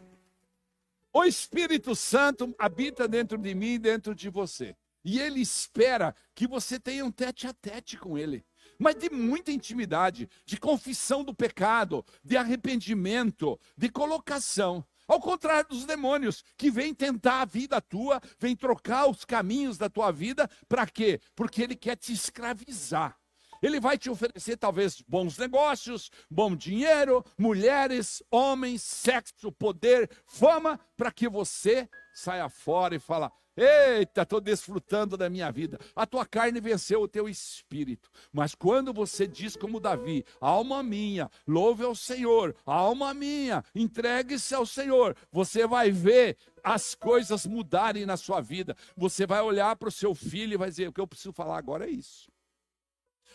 O 1.11 1.23
Espírito 1.23 1.95
Santo 1.95 2.53
habita 2.57 3.07
dentro 3.07 3.37
de 3.37 3.55
mim 3.55 3.73
e 3.73 3.79
dentro 3.79 4.13
de 4.13 4.29
você. 4.29 4.75
E 5.03 5.19
ele 5.19 5.41
espera 5.41 6.15
que 6.33 6.47
você 6.47 6.79
tenha 6.79 7.03
um 7.03 7.11
tete 7.11 7.47
a 7.47 7.53
tete 7.53 7.97
com 7.97 8.17
ele. 8.17 8.45
Mas 8.79 8.95
de 8.95 9.09
muita 9.09 9.51
intimidade, 9.51 10.29
de 10.45 10.57
confissão 10.57 11.23
do 11.23 11.33
pecado, 11.33 12.03
de 12.23 12.37
arrependimento, 12.37 13.59
de 13.77 13.89
colocação. 13.89 14.85
Ao 15.07 15.19
contrário 15.19 15.69
dos 15.69 15.85
demônios, 15.85 16.43
que 16.57 16.71
vêm 16.71 16.93
tentar 16.93 17.41
a 17.41 17.45
vida 17.45 17.81
tua, 17.81 18.21
vêm 18.39 18.55
trocar 18.55 19.07
os 19.07 19.25
caminhos 19.25 19.77
da 19.77 19.89
tua 19.89 20.11
vida, 20.11 20.49
para 20.67 20.87
quê? 20.87 21.19
Porque 21.35 21.61
ele 21.61 21.75
quer 21.75 21.95
te 21.95 22.13
escravizar. 22.13 23.17
Ele 23.61 23.79
vai 23.79 23.97
te 23.97 24.09
oferecer 24.09 24.57
talvez 24.57 25.01
bons 25.07 25.37
negócios, 25.37 26.11
bom 26.29 26.53
dinheiro, 26.53 27.23
mulheres, 27.37 28.21
homens, 28.29 28.81
sexo, 28.83 29.53
poder, 29.53 30.09
fama, 30.25 30.77
para 30.97 31.11
que 31.11 31.29
você 31.29 31.87
saia 32.13 32.49
fora 32.49 32.95
e 32.95 32.99
fala: 32.99 33.31
Eita, 33.55 34.23
estou 34.23 34.41
desfrutando 34.41 35.15
da 35.15 35.29
minha 35.29 35.51
vida. 35.51 35.79
A 35.95 36.07
tua 36.07 36.25
carne 36.25 36.59
venceu 36.59 37.03
o 37.03 37.07
teu 37.07 37.29
espírito. 37.29 38.09
Mas 38.31 38.55
quando 38.55 38.91
você 38.91 39.27
diz 39.27 39.55
como 39.55 39.79
Davi, 39.79 40.25
alma 40.41 40.81
minha, 40.81 41.29
louve 41.47 41.83
ao 41.83 41.93
Senhor, 41.93 42.55
alma 42.65 43.13
minha, 43.13 43.63
entregue-se 43.75 44.55
ao 44.55 44.65
Senhor, 44.65 45.15
você 45.31 45.67
vai 45.67 45.91
ver 45.91 46.35
as 46.63 46.95
coisas 46.95 47.45
mudarem 47.45 48.07
na 48.07 48.17
sua 48.17 48.41
vida. 48.41 48.75
Você 48.97 49.27
vai 49.27 49.41
olhar 49.41 49.75
para 49.75 49.89
o 49.89 49.91
seu 49.91 50.15
filho 50.15 50.53
e 50.53 50.57
vai 50.57 50.69
dizer: 50.69 50.87
o 50.87 50.93
que 50.93 51.01
eu 51.01 51.07
preciso 51.07 51.31
falar 51.31 51.57
agora 51.57 51.85
é 51.85 51.91
isso. 51.91 52.31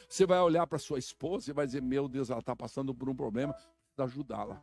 Você 0.09 0.27
vai 0.27 0.41
olhar 0.41 0.67
para 0.67 0.79
sua 0.79 0.99
esposa 0.99 1.51
e 1.51 1.55
vai 1.55 1.65
dizer: 1.65 1.81
meu 1.81 2.09
Deus, 2.09 2.29
ela 2.29 2.41
está 2.41 2.57
passando 2.57 2.93
por 2.93 3.09
um 3.09 3.15
problema, 3.15 3.55
ajudá-la. 3.97 4.61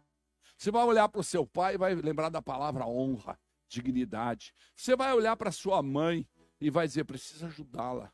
Você 0.57 0.69
vai 0.69 0.83
olhar 0.83 1.07
para 1.07 1.21
o 1.21 1.23
seu 1.23 1.45
pai 1.45 1.75
e 1.75 1.77
vai 1.77 1.95
lembrar 1.95 2.29
da 2.29 2.41
palavra 2.41 2.85
honra 2.85 3.39
dignidade. 3.67 4.53
Você 4.75 4.95
vai 4.95 5.13
olhar 5.13 5.35
para 5.35 5.51
sua 5.51 5.81
mãe 5.81 6.27
e 6.59 6.69
vai 6.69 6.87
dizer: 6.87 7.03
precisa 7.03 7.47
ajudá-la. 7.47 8.11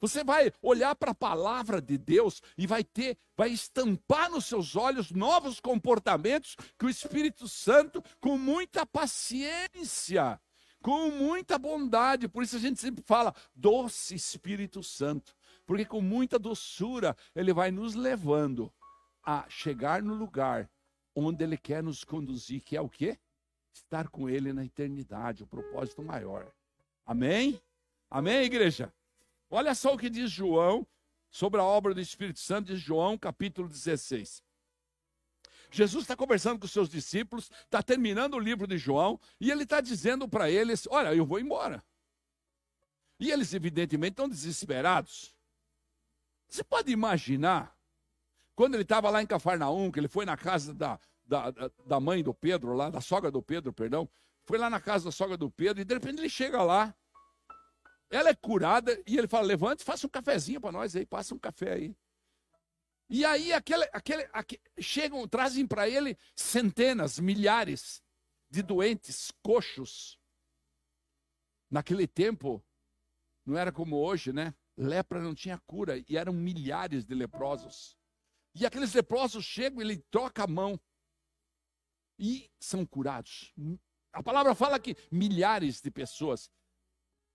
Você 0.00 0.22
vai 0.22 0.52
olhar 0.60 0.94
para 0.94 1.12
a 1.12 1.14
palavra 1.14 1.80
de 1.80 1.96
Deus 1.96 2.42
e 2.58 2.66
vai 2.66 2.84
ter, 2.84 3.16
vai 3.36 3.50
estampar 3.50 4.30
nos 4.30 4.44
seus 4.44 4.76
olhos 4.76 5.10
novos 5.10 5.60
comportamentos 5.60 6.56
que 6.78 6.84
o 6.84 6.90
Espírito 6.90 7.48
Santo, 7.48 8.02
com 8.20 8.36
muita 8.36 8.84
paciência, 8.84 10.38
com 10.82 11.10
muita 11.10 11.58
bondade, 11.58 12.28
por 12.28 12.42
isso 12.42 12.56
a 12.56 12.58
gente 12.58 12.78
sempre 12.78 13.02
fala, 13.06 13.34
doce 13.54 14.14
Espírito 14.14 14.82
Santo, 14.82 15.34
porque 15.64 15.86
com 15.86 16.02
muita 16.02 16.38
doçura 16.38 17.16
ele 17.34 17.54
vai 17.54 17.70
nos 17.70 17.94
levando 17.94 18.70
a 19.22 19.46
chegar 19.48 20.02
no 20.02 20.14
lugar 20.14 20.70
onde 21.16 21.42
ele 21.42 21.56
quer 21.56 21.82
nos 21.82 22.04
conduzir, 22.04 22.62
que 22.62 22.76
é 22.76 22.80
o 22.82 22.90
quê? 22.90 23.18
Estar 23.74 24.08
com 24.08 24.30
ele 24.30 24.52
na 24.52 24.64
eternidade, 24.64 25.42
o 25.42 25.46
propósito 25.46 26.02
maior. 26.02 26.50
Amém? 27.04 27.60
Amém, 28.08 28.44
igreja? 28.44 28.92
Olha 29.50 29.74
só 29.74 29.92
o 29.92 29.98
que 29.98 30.08
diz 30.08 30.30
João 30.30 30.86
sobre 31.28 31.60
a 31.60 31.64
obra 31.64 31.92
do 31.92 32.00
Espírito 32.00 32.38
Santo, 32.38 32.68
diz 32.68 32.80
João 32.80 33.18
capítulo 33.18 33.68
16. 33.68 34.42
Jesus 35.72 36.04
está 36.04 36.14
conversando 36.14 36.60
com 36.60 36.66
os 36.66 36.72
seus 36.72 36.88
discípulos, 36.88 37.50
está 37.64 37.82
terminando 37.82 38.34
o 38.34 38.38
livro 38.38 38.64
de 38.64 38.78
João, 38.78 39.18
e 39.40 39.50
ele 39.50 39.64
está 39.64 39.80
dizendo 39.80 40.28
para 40.28 40.48
eles: 40.48 40.86
Olha, 40.88 41.12
eu 41.12 41.26
vou 41.26 41.40
embora. 41.40 41.82
E 43.18 43.32
eles, 43.32 43.52
evidentemente, 43.52 44.12
estão 44.12 44.28
desesperados. 44.28 45.34
Você 46.48 46.62
pode 46.62 46.92
imaginar, 46.92 47.76
quando 48.54 48.74
ele 48.74 48.84
estava 48.84 49.10
lá 49.10 49.20
em 49.20 49.26
Cafarnaum, 49.26 49.90
que 49.90 49.98
ele 49.98 50.06
foi 50.06 50.24
na 50.24 50.36
casa 50.36 50.72
da, 50.72 51.00
da, 51.24 51.50
da 51.86 52.00
mãe 52.00 52.22
do 52.22 52.34
Pedro, 52.34 52.74
lá, 52.74 52.90
da 52.90 53.00
sogra 53.00 53.30
do 53.30 53.42
Pedro, 53.42 53.72
perdão, 53.72 54.08
foi 54.44 54.58
lá 54.58 54.68
na 54.68 54.80
casa 54.80 55.06
da 55.06 55.12
sogra 55.12 55.36
do 55.36 55.50
Pedro, 55.50 55.80
e 55.80 55.84
de 55.84 55.94
repente 55.94 56.18
ele 56.18 56.28
chega 56.28 56.62
lá, 56.62 56.94
ela 58.10 58.28
é 58.28 58.34
curada 58.34 59.00
e 59.06 59.16
ele 59.16 59.26
fala: 59.26 59.46
levante, 59.46 59.84
faça 59.84 60.06
um 60.06 60.10
cafezinho 60.10 60.60
para 60.60 60.72
nós 60.72 60.94
aí, 60.94 61.06
passa 61.06 61.34
um 61.34 61.38
café 61.38 61.72
aí. 61.72 61.96
E 63.08 63.24
aí 63.24 63.52
aquele, 63.52 63.88
aquele, 63.92 64.28
aquele 64.32 64.62
chegam, 64.78 65.26
trazem 65.28 65.66
para 65.66 65.88
ele 65.88 66.16
centenas, 66.34 67.18
milhares 67.18 68.02
de 68.50 68.62
doentes, 68.62 69.32
coxos. 69.42 70.18
Naquele 71.70 72.06
tempo, 72.06 72.64
não 73.44 73.58
era 73.58 73.72
como 73.72 73.96
hoje, 73.96 74.32
né? 74.32 74.54
Lepra 74.76 75.20
não 75.20 75.34
tinha 75.34 75.58
cura 75.66 76.02
e 76.08 76.16
eram 76.16 76.32
milhares 76.32 77.04
de 77.04 77.14
leprosos. 77.14 77.96
E 78.54 78.64
aqueles 78.64 78.94
leprosos 78.94 79.44
chegam, 79.44 79.80
ele 79.80 79.98
troca 80.10 80.44
a 80.44 80.46
mão 80.46 80.80
e 82.18 82.50
são 82.58 82.84
curados. 82.84 83.52
A 84.12 84.22
palavra 84.22 84.54
fala 84.54 84.78
que 84.78 84.96
milhares 85.10 85.80
de 85.80 85.90
pessoas 85.90 86.50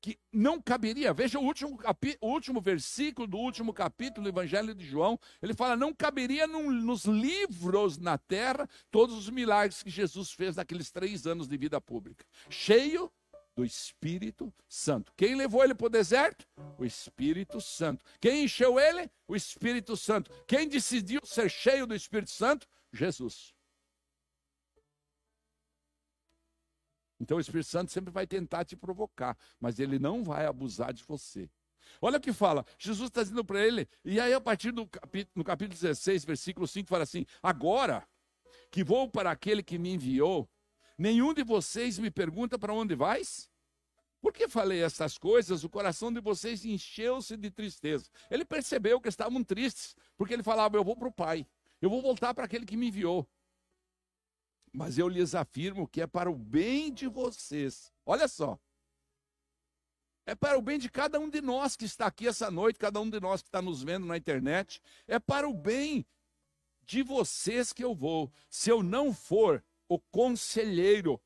que 0.02 0.18
não 0.32 0.62
caberia, 0.62 1.14
veja 1.14 1.38
o 1.40 1.44
último, 1.44 1.78
o 2.22 2.28
último 2.28 2.62
versículo 2.62 3.28
do 3.28 3.38
último 3.38 3.74
capítulo 3.74 4.24
do 4.24 4.30
Evangelho 4.30 4.74
de 4.74 4.86
João, 4.86 5.20
ele 5.42 5.54
fala: 5.54 5.76
não 5.76 5.94
caberia 5.94 6.48
num, 6.48 6.72
nos 6.72 7.06
livros 7.06 7.98
na 7.98 8.18
terra 8.18 8.68
todos 8.90 9.16
os 9.16 9.30
milagres 9.30 9.84
que 9.84 9.90
Jesus 9.90 10.32
fez 10.32 10.56
naqueles 10.56 10.90
três 10.90 11.28
anos 11.28 11.48
de 11.48 11.58
vida 11.58 11.82
pública, 11.82 12.26
cheio 12.50 13.12
do 13.56 13.66
Espírito 13.66 14.54
Santo. 14.70 15.12
Quem 15.18 15.36
levou 15.36 15.62
ele 15.66 15.76
para 15.76 15.88
o 15.88 15.90
deserto? 15.90 16.48
O 16.78 16.86
Espírito 16.86 17.60
Santo. 17.60 18.06
Quem 18.22 18.46
encheu 18.46 18.80
ele? 18.80 19.12
O 19.28 19.36
Espírito 19.36 19.98
Santo. 19.98 20.32
Quem 20.48 20.66
decidiu 20.66 21.20
ser 21.26 21.50
cheio 21.50 21.86
do 21.86 21.94
Espírito 21.94 22.32
Santo? 22.32 22.66
Jesus. 22.94 23.54
Então 27.20 27.38
o 27.38 27.42
Espírito 27.42 27.68
Santo 27.68 27.92
sempre 27.92 28.12
vai 28.12 28.26
tentar 28.26 28.64
te 28.64 28.76
provocar, 28.76 29.38
mas 29.60 29.80
ele 29.80 30.00
não 30.00 30.24
vai 30.24 30.46
abusar 30.46 30.94
de 30.94 31.04
você. 31.04 31.50
Olha 32.02 32.18
o 32.18 32.22
que 32.22 32.32
fala, 32.32 32.66
Jesus 32.78 33.10
está 33.10 33.24
dizendo 33.24 33.44
para 33.44 33.66
ele, 33.66 33.88
e 34.06 34.20
aí 34.20 34.34
a 34.34 34.40
partir 34.40 34.72
do 34.72 34.88
capítulo, 34.88 35.32
no 35.36 35.44
capítulo 35.44 35.78
16, 35.80 36.24
versículo 36.24 36.68
5, 36.68 36.88
fala 36.88 37.04
assim: 37.04 37.26
Agora 37.42 38.08
que 38.72 38.84
vou 38.84 39.10
para 39.10 39.32
aquele 39.32 39.64
que 39.64 39.78
me 39.78 39.94
enviou, 39.94 40.48
nenhum 40.98 41.34
de 41.34 41.44
vocês 41.44 41.98
me 41.98 42.12
pergunta 42.12 42.58
para 42.58 42.74
onde 42.74 42.96
vais? 42.96 43.50
Por 44.22 44.34
que 44.34 44.48
falei 44.48 44.84
essas 44.84 45.18
coisas? 45.18 45.64
O 45.64 45.70
coração 45.70 46.12
de 46.12 46.20
vocês 46.20 46.66
encheu-se 46.66 47.38
de 47.38 47.50
tristeza. 47.50 48.10
Ele 48.30 48.44
percebeu 48.44 49.00
que 49.00 49.08
estavam 49.08 49.44
tristes, 49.44 49.96
porque 50.18 50.34
ele 50.34 50.44
falava: 50.44 50.78
Eu 50.78 50.84
vou 50.84 50.96
para 50.96 51.08
o 51.08 51.12
Pai, 51.12 51.48
eu 51.82 51.90
vou 51.90 52.02
voltar 52.02 52.34
para 52.34 52.46
aquele 52.46 52.66
que 52.66 52.78
me 52.78 52.88
enviou. 52.88 53.28
Mas 54.72 54.98
eu 54.98 55.08
lhes 55.08 55.36
afirmo 55.36 55.88
que 55.88 56.02
é 56.02 56.08
para 56.08 56.30
o 56.30 56.36
bem 56.36 56.94
de 56.94 57.08
vocês. 57.08 57.92
Olha 58.06 58.28
só. 58.28 58.60
É 60.26 60.36
para 60.36 60.60
o 60.60 60.62
bem 60.62 60.78
de 60.78 60.90
cada 60.90 61.20
um 61.20 61.28
de 61.28 61.42
nós 61.42 61.76
que 61.76 61.86
está 61.86 62.06
aqui 62.06 62.28
essa 62.28 62.52
noite, 62.52 62.78
cada 62.78 63.02
um 63.02 63.10
de 63.10 63.20
nós 63.20 63.42
que 63.42 63.48
está 63.48 63.62
nos 63.62 63.82
vendo 63.82 64.06
na 64.06 64.16
internet. 64.16 64.80
É 65.08 65.18
para 65.18 65.50
o 65.50 65.54
bem 65.54 66.06
de 66.86 67.02
vocês 67.02 67.74
que 67.74 67.84
eu 67.84 67.96
vou. 67.96 68.32
Se 68.50 68.70
eu 68.70 68.84
não 68.84 69.14
for 69.14 69.64
o 69.88 70.00
conselheiro, 70.00 71.20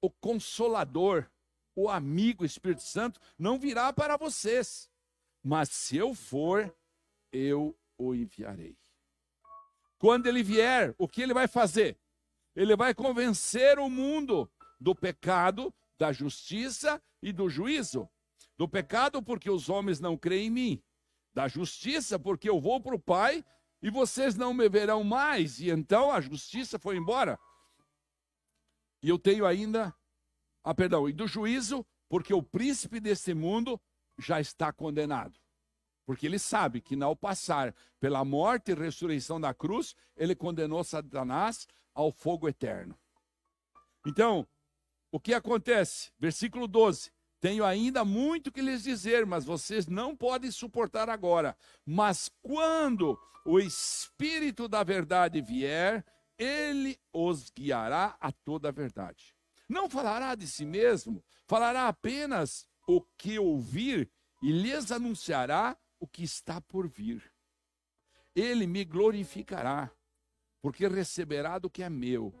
o 0.00 0.08
consolador, 0.10 1.28
o 1.74 1.88
amigo 1.88 2.44
Espírito 2.44 2.82
Santo, 2.82 3.20
não 3.36 3.58
virá 3.58 3.92
para 3.92 4.16
vocês. 4.16 4.88
Mas 5.42 5.68
se 5.70 5.96
eu 5.96 6.14
for, 6.14 6.72
eu 7.32 7.76
o 7.96 8.14
enviarei. 8.14 8.76
Quando 9.98 10.26
ele 10.26 10.42
vier, 10.42 10.94
o 10.96 11.08
que 11.08 11.20
ele 11.20 11.34
vai 11.34 11.48
fazer? 11.48 11.98
Ele 12.54 12.76
vai 12.76 12.94
convencer 12.94 13.78
o 13.78 13.88
mundo 13.88 14.50
do 14.80 14.94
pecado, 14.94 15.72
da 15.98 16.12
justiça 16.12 17.02
e 17.22 17.32
do 17.32 17.48
juízo. 17.48 18.08
Do 18.56 18.68
pecado, 18.68 19.22
porque 19.22 19.50
os 19.50 19.68
homens 19.68 20.00
não 20.00 20.16
creem 20.16 20.46
em 20.46 20.50
mim. 20.50 20.82
Da 21.34 21.46
justiça, 21.46 22.18
porque 22.18 22.48
eu 22.48 22.60
vou 22.60 22.80
para 22.80 22.94
o 22.94 23.00
Pai 23.00 23.44
e 23.82 23.90
vocês 23.90 24.34
não 24.34 24.52
me 24.52 24.68
verão 24.68 25.04
mais. 25.04 25.60
E 25.60 25.70
então 25.70 26.10
a 26.10 26.20
justiça 26.20 26.78
foi 26.78 26.96
embora. 26.96 27.38
E 29.02 29.08
eu 29.08 29.18
tenho 29.18 29.46
ainda, 29.46 29.94
ah, 30.64 30.74
perdão, 30.74 31.08
e 31.08 31.12
do 31.12 31.26
juízo, 31.26 31.86
porque 32.08 32.34
o 32.34 32.42
príncipe 32.42 32.98
desse 32.98 33.32
mundo 33.34 33.80
já 34.18 34.40
está 34.40 34.72
condenado. 34.72 35.38
Porque 36.08 36.24
ele 36.24 36.38
sabe 36.38 36.80
que 36.80 36.98
ao 37.02 37.14
passar 37.14 37.74
pela 38.00 38.24
morte 38.24 38.70
e 38.70 38.74
ressurreição 38.74 39.38
da 39.38 39.52
cruz, 39.52 39.94
ele 40.16 40.34
condenou 40.34 40.82
Satanás 40.82 41.68
ao 41.94 42.10
fogo 42.10 42.48
eterno. 42.48 42.98
Então, 44.06 44.48
o 45.12 45.20
que 45.20 45.34
acontece? 45.34 46.10
Versículo 46.18 46.66
12. 46.66 47.12
Tenho 47.38 47.62
ainda 47.62 48.06
muito 48.06 48.50
que 48.50 48.62
lhes 48.62 48.84
dizer, 48.84 49.26
mas 49.26 49.44
vocês 49.44 49.86
não 49.86 50.16
podem 50.16 50.50
suportar 50.50 51.10
agora. 51.10 51.54
Mas 51.84 52.30
quando 52.40 53.20
o 53.44 53.60
Espírito 53.60 54.66
da 54.66 54.82
verdade 54.82 55.42
vier, 55.42 56.02
ele 56.38 56.98
os 57.12 57.50
guiará 57.50 58.16
a 58.18 58.32
toda 58.32 58.70
a 58.70 58.72
verdade. 58.72 59.34
Não 59.68 59.90
falará 59.90 60.34
de 60.34 60.46
si 60.46 60.64
mesmo, 60.64 61.22
falará 61.46 61.86
apenas 61.86 62.66
o 62.86 63.02
que 63.18 63.38
ouvir 63.38 64.10
e 64.42 64.50
lhes 64.50 64.90
anunciará 64.90 65.76
o 66.00 66.06
que 66.06 66.22
está 66.22 66.60
por 66.60 66.88
vir. 66.88 67.32
Ele 68.34 68.66
me 68.66 68.84
glorificará, 68.84 69.90
porque 70.60 70.86
receberá 70.86 71.58
do 71.58 71.70
que 71.70 71.82
é 71.82 71.90
meu 71.90 72.34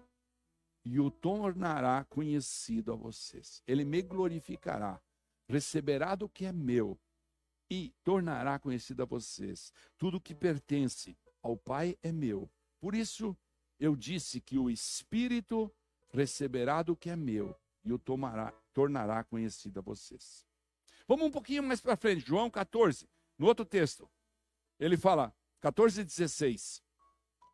e 0.84 0.98
o 1.00 1.10
tornará 1.10 2.04
conhecido 2.04 2.92
a 2.92 2.96
vocês. 2.96 3.62
Ele 3.66 3.84
me 3.84 4.00
glorificará, 4.02 5.00
receberá 5.48 6.14
do 6.14 6.28
que 6.28 6.46
é 6.46 6.52
meu 6.52 6.98
e 7.70 7.92
tornará 8.02 8.58
conhecido 8.58 9.02
a 9.02 9.06
vocês. 9.06 9.72
Tudo 9.96 10.20
que 10.20 10.34
pertence 10.34 11.16
ao 11.42 11.56
Pai 11.56 11.96
é 12.02 12.10
meu. 12.10 12.50
Por 12.80 12.94
isso 12.94 13.36
eu 13.78 13.94
disse 13.94 14.40
que 14.40 14.58
o 14.58 14.70
Espírito 14.70 15.72
receberá 16.10 16.82
do 16.82 16.96
que 16.96 17.10
é 17.10 17.16
meu 17.16 17.54
e 17.84 17.92
o 17.92 17.98
tomará, 17.98 18.52
tornará 18.72 19.22
conhecido 19.24 19.78
a 19.80 19.82
vocês. 19.82 20.46
Vamos 21.06 21.26
um 21.26 21.30
pouquinho 21.30 21.62
mais 21.62 21.80
para 21.80 21.96
frente, 21.96 22.26
João 22.26 22.50
14, 22.50 23.08
no 23.38 23.46
outro 23.46 23.64
texto. 23.64 24.10
Ele 24.78 24.96
fala, 24.96 25.34
14 25.60 26.00
e 26.00 26.04
16. 26.04 26.82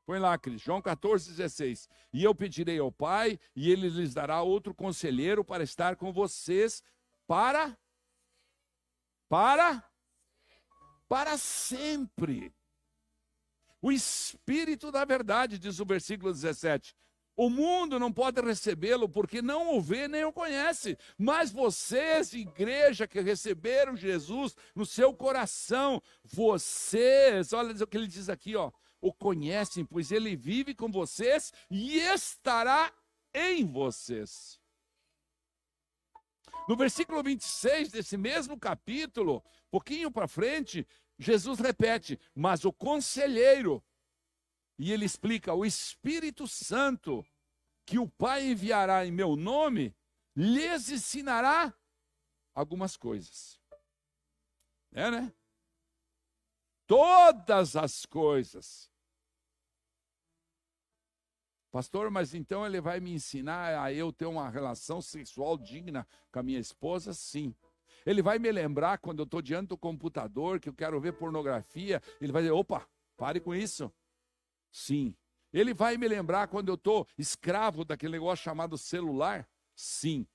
Põe 0.07 0.19
lá, 0.19 0.37
Cris, 0.37 0.61
João 0.61 0.83
14, 0.83 1.31
16. 1.31 1.89
E 2.13 2.23
eu 2.23 2.35
pedirei 2.35 2.79
ao 2.79 2.93
Pai, 2.93 3.39
e 3.57 3.71
ele 3.71 3.89
lhes 3.89 4.13
dará 4.13 4.43
outro 4.43 4.75
conselheiro 4.75 5.45
para 5.45 5.65
estar 5.65 5.97
com 5.97 6.13
vocês 6.13 6.83
para. 7.27 7.77
Para. 9.29 9.83
Para 11.09 11.39
sempre. 11.39 12.53
O 13.81 13.93
Espírito 13.93 14.91
da 14.91 15.05
Verdade, 15.05 15.59
diz 15.59 15.79
o 15.81 15.85
versículo 15.85 16.33
17. 16.33 16.95
O 17.37 17.51
mundo 17.51 17.99
não 17.99 18.13
pode 18.13 18.41
recebê-lo 18.41 19.09
porque 19.09 19.43
não 19.43 19.77
o 19.77 19.81
vê 19.81 20.07
nem 20.07 20.25
o 20.25 20.33
conhece. 20.33 20.97
Mas 21.19 21.51
vocês, 21.51 22.33
igreja 22.33 23.09
que 23.09 23.21
receberam 23.21 23.97
Jesus 23.97 24.57
no 24.75 24.87
seu 24.87 25.13
coração, 25.13 26.01
vocês, 26.23 27.53
olha 27.53 27.73
o 27.83 27.87
que 27.87 27.97
ele 27.97 28.07
diz 28.07 28.29
aqui, 28.29 28.55
ó 28.55 28.71
o 29.05 29.13
conhecem, 29.13 29.85
pois 29.85 30.11
ele 30.11 30.35
vive 30.35 30.75
com 30.75 30.91
vocês 30.91 31.53
e 31.71 31.99
estará 31.99 32.91
em 33.35 33.67
vocês. 33.67 34.59
No 36.67 36.75
versículo 36.75 37.23
26 37.23 37.91
desse 37.91 38.17
mesmo 38.17 38.59
capítulo, 38.59 39.45
pouquinho 39.71 40.11
para 40.11 40.27
frente, 40.27 40.87
Jesus 41.19 41.61
repete: 41.61 42.19
Mas 42.35 42.65
o 42.65 42.73
conselheiro, 42.73 43.85
e 44.79 44.93
ele 44.93 45.05
explica, 45.05 45.55
o 45.55 45.65
Espírito 45.65 46.49
Santo, 46.49 47.25
que 47.87 47.99
o 47.99 48.09
Pai 48.09 48.47
enviará 48.51 49.07
em 49.07 49.13
meu 49.13 49.37
nome, 49.37 49.95
lhes 50.35 50.89
ensinará 50.89 51.73
algumas 52.55 52.97
coisas. 52.97 53.61
É, 54.93 55.11
né? 55.11 55.33
Todas 56.87 57.77
as 57.77 58.05
coisas. 58.05 58.91
Pastor, 61.71 62.09
mas 62.11 62.35
então 62.35 62.65
ele 62.65 62.81
vai 62.81 63.01
me 63.01 63.13
ensinar 63.13 63.83
a 63.83 63.93
eu 63.93 64.13
ter 64.13 64.27
uma 64.27 64.49
relação 64.49 65.03
sexual 65.03 65.59
digna 65.59 66.07
com 66.31 66.39
a 66.39 66.43
minha 66.43 66.61
esposa? 66.61 67.13
Sim. 67.13 67.55
Ele 68.07 68.23
vai 68.23 68.39
me 68.39 68.53
lembrar 68.53 68.99
quando 68.99 69.21
eu 69.21 69.25
estou 69.25 69.43
diante 69.43 69.69
do 69.69 69.79
computador 69.79 70.61
que 70.61 70.69
eu 70.69 70.75
quero 70.75 71.01
ver 71.01 71.15
pornografia. 71.15 72.01
Ele 72.21 72.31
vai 72.31 72.43
dizer: 72.43 72.53
opa, 72.53 72.87
pare 73.17 73.41
com 73.41 73.55
isso. 73.55 73.93
Sim. 74.75 75.15
Ele 75.53 75.73
vai 75.73 75.97
me 75.97 76.09
lembrar 76.09 76.49
quando 76.49 76.69
eu 76.69 76.75
estou 76.75 77.07
escravo 77.17 77.85
daquele 77.85 78.15
negócio 78.15 78.43
chamado 78.43 78.77
celular? 78.77 79.49
Sim. 79.73 80.27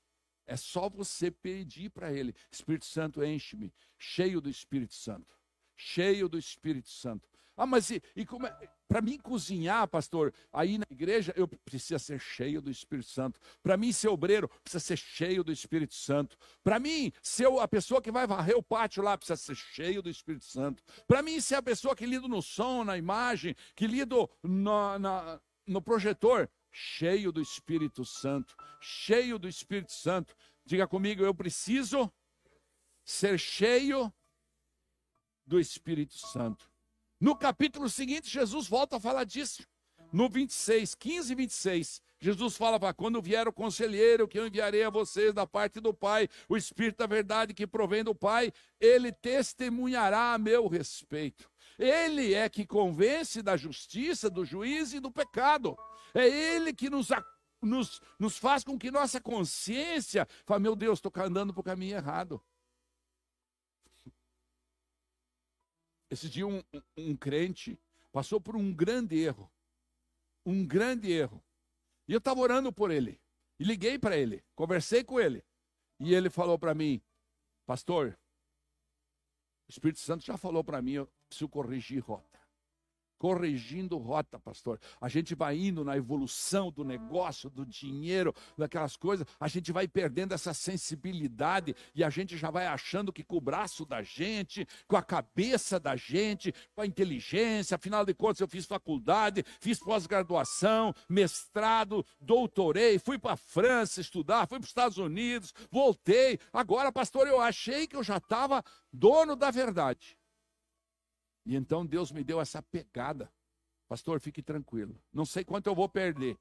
É 0.47 0.55
só 0.55 0.89
você 0.89 1.29
pedir 1.29 1.89
para 1.89 2.13
ele: 2.13 2.33
Espírito 2.49 2.85
Santo, 2.85 3.21
enche-me, 3.21 3.73
cheio 3.97 4.39
do 4.39 4.49
Espírito 4.49 4.93
Santo. 4.93 5.37
Cheio 5.75 6.29
do 6.29 6.39
Espírito 6.39 6.87
Santo. 6.89 7.29
Ah, 7.59 7.65
mas 7.65 7.89
e, 7.89 8.01
e 8.15 8.25
como 8.25 8.47
é? 8.47 8.69
Para 8.87 9.01
mim 9.01 9.17
cozinhar, 9.17 9.85
pastor, 9.87 10.33
aí 10.51 10.77
na 10.77 10.85
igreja 10.89 11.33
eu 11.35 11.45
preciso 11.47 11.99
ser 11.99 12.17
cheio 12.17 12.61
do 12.61 12.71
Espírito 12.71 13.09
Santo. 13.09 13.37
Para 13.61 13.75
mim 13.75 13.91
ser 13.91 14.07
obreiro, 14.07 14.47
precisa 14.63 14.79
ser 14.79 14.97
cheio 14.97 15.43
do 15.43 15.51
Espírito 15.51 15.93
Santo. 15.93 16.37
Para 16.63 16.79
mim 16.79 17.11
ser 17.21 17.47
a 17.59 17.67
pessoa 17.67 18.01
que 18.01 18.11
vai 18.11 18.25
varrer 18.25 18.57
o 18.57 18.63
pátio 18.63 19.03
lá, 19.03 19.17
precisa 19.17 19.35
ser 19.35 19.55
cheio 19.55 20.01
do 20.01 20.09
Espírito 20.09 20.45
Santo. 20.45 20.81
Para 21.05 21.21
mim 21.21 21.41
ser 21.41 21.55
a 21.55 21.61
pessoa 21.61 21.95
que 21.95 22.05
lido 22.05 22.29
no 22.29 22.41
som, 22.41 22.85
na 22.85 22.97
imagem, 22.97 23.53
que 23.75 23.85
lido 23.85 24.29
no, 24.41 24.97
na, 24.97 25.41
no 25.67 25.81
projetor, 25.81 26.49
cheio 26.71 27.31
do 27.31 27.41
Espírito 27.41 28.05
Santo. 28.05 28.55
Cheio 28.79 29.37
do 29.37 29.49
Espírito 29.49 29.91
Santo. 29.91 30.33
Diga 30.65 30.87
comigo, 30.87 31.23
eu 31.23 31.35
preciso 31.35 32.09
ser 33.03 33.37
cheio 33.37 34.11
do 35.45 35.59
Espírito 35.59 36.17
Santo. 36.17 36.69
No 37.19 37.35
capítulo 37.35 37.89
seguinte, 37.89 38.29
Jesus 38.29 38.67
volta 38.67 38.95
a 38.95 38.99
falar 38.99 39.25
disso. 39.25 39.63
No 40.11 40.29
26, 40.29 40.95
15 40.95 41.31
e 41.31 41.35
26, 41.35 42.01
Jesus 42.19 42.55
fala 42.55 42.93
quando 42.93 43.21
vier 43.21 43.47
o 43.47 43.53
conselheiro 43.53 44.27
que 44.27 44.39
eu 44.39 44.47
enviarei 44.47 44.83
a 44.83 44.89
vocês 44.89 45.33
da 45.33 45.45
parte 45.45 45.81
do 45.81 45.93
Pai, 45.93 46.29
o 46.47 46.55
Espírito 46.55 46.97
da 46.97 47.05
verdade 47.05 47.53
que 47.53 47.67
provém 47.67 48.03
do 48.03 48.15
Pai, 48.15 48.53
ele 48.79 49.11
testemunhará 49.11 50.33
a 50.33 50.37
meu 50.37 50.67
respeito. 50.67 51.49
Ele 51.77 52.33
é 52.33 52.49
que 52.49 52.65
convence 52.65 53.41
da 53.41 53.57
justiça, 53.57 54.29
do 54.29 54.45
juízo 54.45 54.95
e 54.95 54.99
do 54.99 55.11
pecado. 55.11 55.77
É 56.13 56.27
ele 56.27 56.73
que 56.73 56.89
nos, 56.89 57.09
nos, 57.61 58.01
nos 58.17 58.37
faz 58.37 58.63
com 58.63 58.79
que 58.79 58.89
nossa 58.89 59.19
consciência 59.19 60.27
fale, 60.45 60.63
meu 60.63 60.75
Deus, 60.75 60.99
estou 60.99 61.11
andando 61.23 61.53
para 61.53 61.61
o 61.61 61.63
caminho 61.63 61.97
errado. 61.97 62.41
Esse 66.09 66.29
dia 66.29 66.47
um, 66.47 66.61
um, 66.97 67.15
crente 67.15 67.79
passou 68.11 68.41
por 68.41 68.55
um 68.55 68.73
grande 68.73 69.17
erro. 69.17 69.51
Um 70.45 70.65
grande 70.65 71.11
erro. 71.11 71.43
E 72.07 72.13
eu 72.13 72.17
estava 72.17 72.39
orando 72.39 72.71
por 72.73 72.91
ele. 72.91 73.21
E 73.59 73.63
liguei 73.63 73.99
para 73.99 74.17
ele, 74.17 74.43
conversei 74.55 75.03
com 75.03 75.19
ele. 75.19 75.43
E 75.99 76.13
ele 76.13 76.29
falou 76.29 76.57
para 76.57 76.73
mim, 76.73 77.01
pastor, 77.65 78.17
o 79.67 79.71
Espírito 79.71 79.99
Santo 79.99 80.23
já 80.23 80.37
falou 80.37 80.63
para 80.63 80.81
mim, 80.81 80.93
eu 80.93 81.11
preciso 81.27 81.49
corrigir 81.49 81.99
rota 81.99 82.28
corrigindo 83.19 83.97
rota, 83.97 84.39
pastor. 84.39 84.79
A 84.99 85.09
gente 85.09 85.35
vai 85.35 85.57
indo 85.57 85.83
na 85.83 85.97
evolução 85.97 86.71
do 86.71 86.85
negócio, 86.85 87.49
do 87.49 87.65
dinheiro, 87.65 88.33
daquelas 88.57 88.95
coisas, 88.95 89.27
a 89.37 89.47
gente 89.47 89.73
vai 89.73 89.87
perdendo 89.87 90.33
essa 90.33 90.53
sensibilidade 90.53 91.75
e 91.93 92.03
a 92.03 92.09
gente 92.09 92.37
já 92.37 92.49
vai 92.49 92.65
achando 92.65 93.11
que 93.11 93.23
com 93.23 93.35
o 93.35 93.41
braço 93.41 93.85
da 93.85 94.01
gente, 94.01 94.65
com 94.87 94.95
a 94.95 95.03
cabeça 95.03 95.77
da 95.79 95.97
gente, 95.97 96.53
com 96.73 96.81
a 96.81 96.85
inteligência, 96.85 97.75
afinal 97.75 98.05
de 98.05 98.13
contas 98.13 98.39
eu 98.39 98.47
fiz 98.47 98.65
faculdade, 98.65 99.43
fiz 99.59 99.79
pós-graduação, 99.79 100.95
mestrado, 101.09 102.05
doutorei, 102.21 102.97
fui 102.97 103.19
para 103.19 103.33
a 103.33 103.37
França 103.37 103.99
estudar, 103.99 104.47
fui 104.47 104.59
para 104.59 104.63
os 104.63 104.69
Estados 104.69 104.97
Unidos, 104.97 105.53
voltei. 105.69 106.39
Agora, 106.53 106.89
pastor, 106.89 107.27
eu 107.27 107.41
achei 107.41 107.85
que 107.85 107.97
eu 107.97 108.03
já 108.03 108.15
estava 108.17 108.63
dono 108.93 109.35
da 109.35 109.51
verdade. 109.51 110.18
E 111.45 111.55
então 111.55 111.85
Deus 111.85 112.11
me 112.11 112.23
deu 112.23 112.39
essa 112.39 112.61
pegada. 112.61 113.31
Pastor, 113.87 114.19
fique 114.19 114.41
tranquilo. 114.41 115.01
Não 115.11 115.25
sei 115.25 115.43
quanto 115.43 115.67
eu 115.67 115.75
vou 115.75 115.89
perder, 115.89 116.37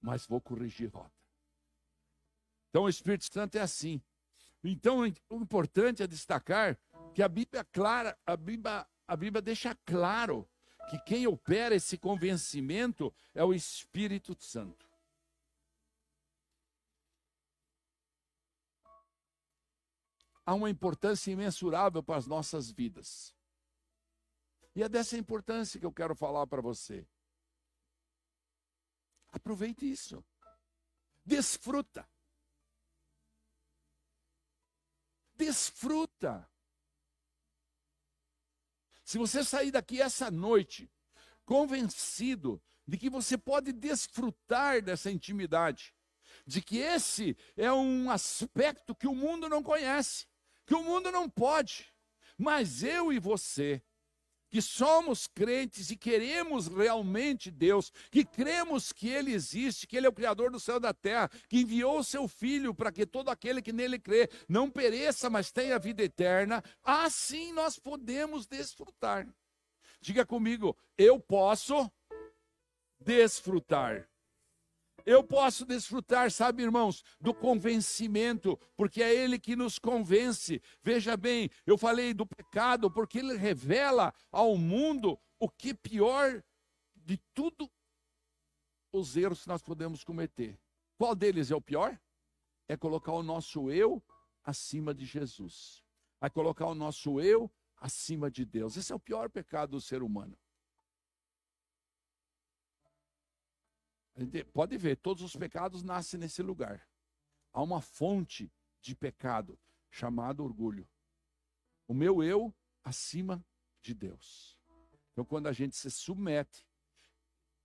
mas 0.00 0.26
vou 0.26 0.40
corrigir 0.40 0.90
rota. 0.90 1.12
Então 2.68 2.84
o 2.84 2.88
Espírito 2.88 3.32
Santo 3.32 3.56
é 3.56 3.60
assim. 3.60 4.02
Então 4.62 5.00
o 5.28 5.36
importante 5.36 6.02
é 6.02 6.06
destacar 6.06 6.78
que 7.14 7.22
a 7.22 7.28
Bíblia 7.28 7.60
é 7.60 7.64
clara, 7.64 8.18
a 8.26 8.36
Bíblia, 8.36 8.86
a 9.06 9.16
Bíblia 9.16 9.42
deixa 9.42 9.74
claro 9.84 10.48
que 10.88 10.98
quem 11.00 11.26
opera 11.26 11.74
esse 11.74 11.96
convencimento 11.96 13.14
é 13.34 13.44
o 13.44 13.54
Espírito 13.54 14.36
Santo. 14.40 14.88
Há 20.44 20.54
uma 20.54 20.68
importância 20.68 21.30
imensurável 21.30 22.02
para 22.02 22.16
as 22.16 22.26
nossas 22.26 22.70
vidas. 22.70 23.32
E 24.74 24.82
é 24.82 24.88
dessa 24.88 25.16
importância 25.16 25.78
que 25.80 25.86
eu 25.86 25.92
quero 25.92 26.14
falar 26.14 26.46
para 26.46 26.62
você. 26.62 27.06
Aproveite 29.32 29.90
isso. 29.90 30.24
Desfruta. 31.24 32.08
Desfruta. 35.34 36.48
Se 39.04 39.18
você 39.18 39.42
sair 39.42 39.70
daqui 39.70 40.00
essa 40.00 40.30
noite 40.30 40.90
convencido 41.44 42.62
de 42.86 42.96
que 42.96 43.10
você 43.10 43.36
pode 43.36 43.72
desfrutar 43.72 44.82
dessa 44.82 45.10
intimidade, 45.10 45.94
de 46.46 46.62
que 46.62 46.78
esse 46.78 47.36
é 47.56 47.72
um 47.72 48.10
aspecto 48.10 48.94
que 48.94 49.06
o 49.06 49.14
mundo 49.14 49.48
não 49.48 49.62
conhece, 49.62 50.26
que 50.66 50.74
o 50.74 50.84
mundo 50.84 51.10
não 51.10 51.28
pode, 51.28 51.92
mas 52.38 52.82
eu 52.82 53.12
e 53.12 53.18
você 53.18 53.82
que 54.50 54.60
somos 54.60 55.26
crentes 55.26 55.90
e 55.90 55.96
queremos 55.96 56.66
realmente 56.66 57.50
Deus, 57.50 57.92
que 58.10 58.24
cremos 58.24 58.92
que 58.92 59.08
Ele 59.08 59.32
existe, 59.32 59.86
que 59.86 59.96
Ele 59.96 60.06
é 60.06 60.08
o 60.10 60.12
Criador 60.12 60.50
do 60.50 60.58
céu 60.58 60.76
e 60.76 60.80
da 60.80 60.92
terra, 60.92 61.30
que 61.48 61.60
enviou 61.60 62.00
o 62.00 62.04
seu 62.04 62.26
Filho 62.26 62.74
para 62.74 62.90
que 62.90 63.06
todo 63.06 63.28
aquele 63.28 63.62
que 63.62 63.72
nele 63.72 63.98
crê 63.98 64.28
não 64.48 64.68
pereça, 64.68 65.30
mas 65.30 65.52
tenha 65.52 65.78
vida 65.78 66.02
eterna, 66.02 66.62
assim 66.82 67.52
nós 67.52 67.78
podemos 67.78 68.46
desfrutar. 68.46 69.26
Diga 70.00 70.26
comigo, 70.26 70.76
eu 70.98 71.20
posso 71.20 71.90
desfrutar. 72.98 74.09
Eu 75.06 75.22
posso 75.22 75.64
desfrutar, 75.64 76.30
sabe, 76.30 76.62
irmãos, 76.62 77.02
do 77.20 77.34
convencimento, 77.34 78.58
porque 78.76 79.02
é 79.02 79.14
Ele 79.14 79.38
que 79.38 79.56
nos 79.56 79.78
convence. 79.78 80.62
Veja 80.82 81.16
bem, 81.16 81.50
eu 81.66 81.76
falei 81.76 82.14
do 82.14 82.26
pecado, 82.26 82.90
porque 82.90 83.18
Ele 83.18 83.36
revela 83.36 84.12
ao 84.30 84.56
mundo 84.56 85.18
o 85.38 85.48
que 85.48 85.74
pior 85.74 86.42
de 86.94 87.16
tudo 87.34 87.70
os 88.92 89.16
erros 89.16 89.42
que 89.42 89.48
nós 89.48 89.62
podemos 89.62 90.04
cometer. 90.04 90.58
Qual 90.98 91.14
deles 91.14 91.50
é 91.50 91.56
o 91.56 91.60
pior? 91.60 91.98
É 92.68 92.76
colocar 92.76 93.12
o 93.12 93.22
nosso 93.22 93.70
eu 93.70 94.02
acima 94.44 94.92
de 94.94 95.04
Jesus. 95.04 95.82
É 96.20 96.28
colocar 96.28 96.66
o 96.66 96.74
nosso 96.74 97.20
eu 97.20 97.50
acima 97.76 98.30
de 98.30 98.44
Deus. 98.44 98.76
Esse 98.76 98.92
é 98.92 98.94
o 98.94 99.00
pior 99.00 99.30
pecado 99.30 99.70
do 99.72 99.80
ser 99.80 100.02
humano. 100.02 100.36
Pode 104.52 104.76
ver, 104.76 104.96
todos 104.96 105.22
os 105.22 105.36
pecados 105.36 105.82
nascem 105.82 106.18
nesse 106.18 106.42
lugar. 106.42 106.86
Há 107.52 107.62
uma 107.62 107.80
fonte 107.80 108.52
de 108.80 108.94
pecado 108.94 109.58
chamado 109.90 110.44
orgulho. 110.44 110.88
O 111.86 111.94
meu 111.94 112.22
eu 112.22 112.54
acima 112.84 113.44
de 113.82 113.94
Deus. 113.94 114.58
Então, 115.12 115.24
quando 115.24 115.48
a 115.48 115.52
gente 115.52 115.76
se 115.76 115.90
submete, 115.90 116.66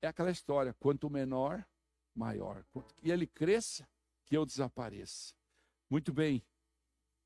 é 0.01 0.07
aquela 0.07 0.31
história: 0.31 0.73
quanto 0.73 1.09
menor, 1.09 1.65
maior. 2.13 2.65
E 3.03 3.11
ele 3.11 3.27
cresça, 3.27 3.87
que 4.25 4.35
eu 4.35 4.45
desapareça. 4.45 5.33
Muito 5.89 6.11
bem. 6.11 6.43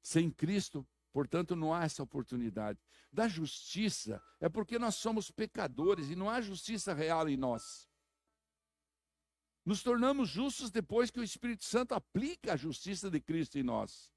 Sem 0.01 0.29
Cristo, 0.29 0.87
portanto, 1.11 1.55
não 1.55 1.73
há 1.73 1.83
essa 1.83 2.03
oportunidade. 2.03 2.79
Da 3.11 3.27
justiça 3.27 4.21
é 4.39 4.47
porque 4.47 4.77
nós 4.77 4.95
somos 4.95 5.31
pecadores 5.31 6.09
e 6.09 6.15
não 6.15 6.29
há 6.29 6.41
justiça 6.41 6.93
real 6.93 7.27
em 7.27 7.37
nós. 7.37 7.88
Nos 9.69 9.83
tornamos 9.83 10.27
justos 10.27 10.71
depois 10.71 11.11
que 11.11 11.19
o 11.19 11.23
Espírito 11.23 11.63
Santo 11.63 11.93
aplica 11.93 12.53
a 12.53 12.57
justiça 12.57 13.07
de 13.07 13.19
Cristo 13.19 13.59
em 13.59 13.61
nós. 13.61 14.11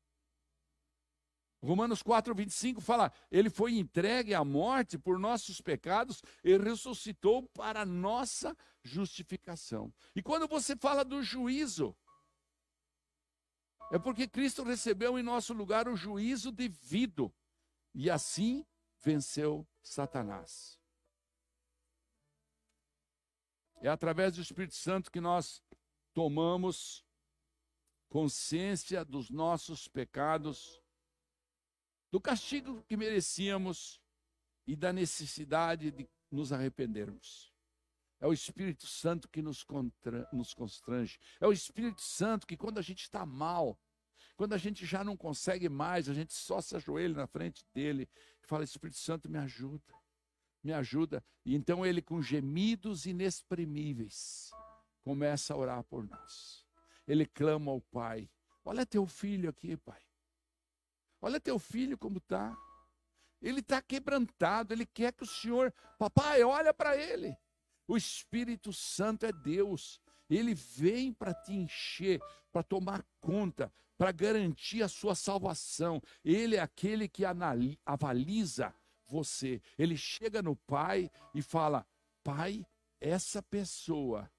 Romanos 1.63 2.03
4, 2.03 2.35
25 2.35 2.81
fala: 2.81 3.13
Ele 3.31 3.51
foi 3.51 3.75
entregue 3.75 4.33
à 4.33 4.43
morte 4.43 4.97
por 4.97 5.19
nossos 5.19 5.61
pecados 5.61 6.23
e 6.43 6.57
ressuscitou 6.57 7.43
para 7.51 7.85
nossa 7.85 8.57
justificação. 8.83 9.93
E 10.17 10.23
quando 10.23 10.49
você 10.49 10.75
fala 10.75 11.05
do 11.05 11.23
juízo, 11.23 11.95
é 13.91 13.99
porque 13.99 14.27
Cristo 14.27 14.63
recebeu 14.63 15.19
em 15.19 15.23
nosso 15.23 15.53
lugar 15.53 15.87
o 15.87 15.95
juízo 15.95 16.51
devido 16.51 17.31
e 17.95 18.09
assim 18.09 18.65
venceu 19.05 19.69
Satanás. 19.83 20.82
É 23.83 23.89
através 23.89 24.37
do 24.37 24.41
Espírito 24.41 24.77
Santo 24.77 25.11
que 25.11 25.21
nós 25.21 25.61
tomamos 26.15 27.05
consciência 28.09 29.05
dos 29.05 29.29
nossos 29.29 29.89
pecados 29.89 30.81
do 32.09 32.21
castigo 32.21 32.85
que 32.85 32.97
merecíamos 32.97 34.01
e 34.67 34.77
da 34.77 34.93
necessidade 34.93 35.91
de 35.91 36.09
nos 36.31 36.53
arrependermos. 36.53 37.53
É 38.21 38.27
o 38.27 38.33
Espírito 38.33 38.87
Santo 38.87 39.29
que 39.29 39.43
nos, 39.43 39.65
contra, 39.65 40.29
nos 40.33 40.55
constrange. 40.55 41.19
É 41.41 41.47
o 41.47 41.53
Espírito 41.53 42.03
Santo 42.03 42.47
que, 42.47 42.57
quando 42.57 42.79
a 42.79 42.83
gente 42.83 43.03
está 43.03 43.27
mal, 43.27 43.77
quando 44.37 44.53
a 44.53 44.59
gente 44.59 44.87
já 44.87 45.03
não 45.03 45.17
consegue 45.17 45.69
mais, 45.69 46.09
a 46.09 46.15
gente 46.15 46.33
só 46.33 46.61
se 46.61 46.77
ajoelha 46.77 47.17
na 47.17 47.27
frente 47.27 47.65
dele 47.75 48.09
e 48.41 48.47
fala: 48.47 48.63
Espírito 48.63 48.99
Santo, 48.99 49.29
me 49.29 49.39
ajuda, 49.39 49.93
me 50.63 50.73
ajuda. 50.73 51.25
E 51.45 51.55
então 51.55 51.85
ele, 51.85 52.01
com 52.01 52.23
gemidos 52.23 53.07
inexprimíveis, 53.07 54.51
começa 55.03 55.53
a 55.53 55.57
orar 55.57 55.83
por 55.85 56.07
nós. 56.07 56.65
Ele 57.07 57.27
clama 57.27 57.71
ao 57.73 57.81
Pai: 57.81 58.31
Olha 58.65 58.87
teu 58.87 59.07
filho 59.07 59.51
aqui, 59.51 59.77
Pai. 59.77 60.01
Olha 61.21 61.41
teu 61.41 61.59
filho 61.59 61.99
como 61.99 62.19
está. 62.19 62.57
Ele 63.41 63.61
está 63.61 63.83
quebrantado, 63.83 64.73
ele 64.73 64.87
quer 64.87 65.13
que 65.13 65.25
o 65.25 65.27
Senhor, 65.27 65.75
papai, 65.99 66.45
olha 66.45 66.73
para 66.73 66.97
ele. 66.97 67.37
O 67.89 67.97
Espírito 67.97 68.73
Santo 68.73 69.27
é 69.27 69.33
Deus. 69.33 70.01
Ele 70.31 70.55
vem 70.55 71.13
para 71.13 71.35
te 71.35 71.53
encher, 71.53 72.21
para 72.53 72.63
tomar 72.63 73.05
conta, 73.21 73.73
para 73.99 74.13
garantir 74.13 74.83
a 74.83 74.89
sua 74.89 75.15
salvação. 75.17 76.01
Ele 76.25 76.57
é 76.57 76.61
aquele 76.61 77.09
que 77.09 77.25
analisa, 77.25 77.77
avaliza 77.85 78.75
você. 79.13 79.61
Ele 79.79 79.97
chega 79.97 80.43
no 80.43 80.57
Pai 80.57 81.11
e 81.35 81.43
fala: 81.43 81.87
Pai, 82.25 82.67
essa 82.99 83.43
pessoa, 83.43 84.31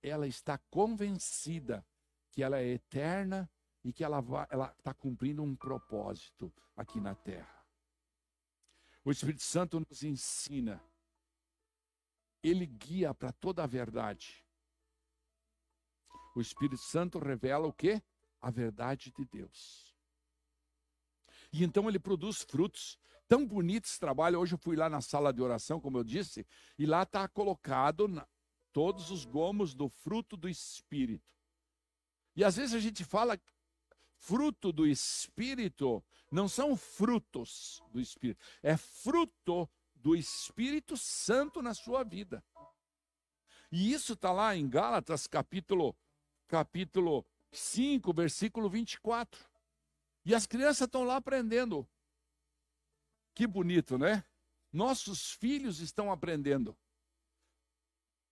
ela 0.00 0.26
está 0.26 0.56
convencida 0.70 1.84
que 2.30 2.42
ela 2.42 2.58
é 2.60 2.66
eterna 2.66 3.50
e 3.82 3.92
que 3.92 4.04
ela 4.04 4.20
está 4.78 4.94
cumprindo 4.94 5.42
um 5.42 5.56
propósito 5.56 6.52
aqui 6.76 7.00
na 7.00 7.14
terra. 7.14 7.66
O 9.04 9.10
Espírito 9.10 9.42
Santo 9.42 9.80
nos 9.80 10.02
ensina, 10.02 10.82
ele 12.42 12.66
guia 12.66 13.12
para 13.14 13.32
toda 13.32 13.64
a 13.64 13.66
verdade. 13.66 14.44
O 16.34 16.40
Espírito 16.40 16.82
Santo 16.82 17.18
revela 17.18 17.66
o 17.66 17.72
que? 17.72 18.02
A 18.40 18.50
verdade 18.50 19.10
de 19.10 19.24
Deus. 19.24 19.96
E 21.52 21.64
então 21.64 21.88
ele 21.88 21.98
produz 21.98 22.42
frutos. 22.42 22.98
Tão 23.28 23.46
bonito 23.46 23.86
esse 23.86 23.98
trabalho. 23.98 24.38
Hoje 24.38 24.54
eu 24.54 24.58
fui 24.58 24.76
lá 24.76 24.88
na 24.88 25.00
sala 25.00 25.32
de 25.32 25.42
oração, 25.42 25.80
como 25.80 25.98
eu 25.98 26.04
disse, 26.04 26.46
e 26.78 26.86
lá 26.86 27.02
está 27.02 27.26
colocado 27.26 28.06
na, 28.06 28.26
todos 28.72 29.10
os 29.10 29.24
gomos 29.24 29.74
do 29.74 29.88
fruto 29.88 30.36
do 30.36 30.48
Espírito. 30.48 31.24
E 32.36 32.44
às 32.44 32.56
vezes 32.56 32.74
a 32.74 32.78
gente 32.78 33.04
fala 33.04 33.40
fruto 34.18 34.72
do 34.72 34.86
Espírito 34.86 36.04
não 36.30 36.48
são 36.48 36.76
frutos 36.76 37.82
do 37.90 38.00
Espírito, 38.00 38.44
é 38.62 38.76
fruto 38.76 39.68
do 39.94 40.14
Espírito 40.14 40.96
Santo 40.96 41.62
na 41.62 41.74
sua 41.74 42.04
vida. 42.04 42.44
E 43.70 43.92
isso 43.92 44.12
está 44.12 44.32
lá 44.32 44.54
em 44.54 44.68
Gálatas, 44.68 45.26
capítulo, 45.26 45.96
capítulo 46.46 47.26
5, 47.50 48.12
versículo 48.12 48.68
24. 48.68 49.44
E 50.24 50.34
as 50.34 50.46
crianças 50.46 50.86
estão 50.86 51.04
lá 51.04 51.16
aprendendo. 51.16 51.88
Que 53.36 53.46
bonito, 53.46 53.98
né? 53.98 54.24
Nossos 54.72 55.32
filhos 55.32 55.80
estão 55.80 56.10
aprendendo. 56.10 56.74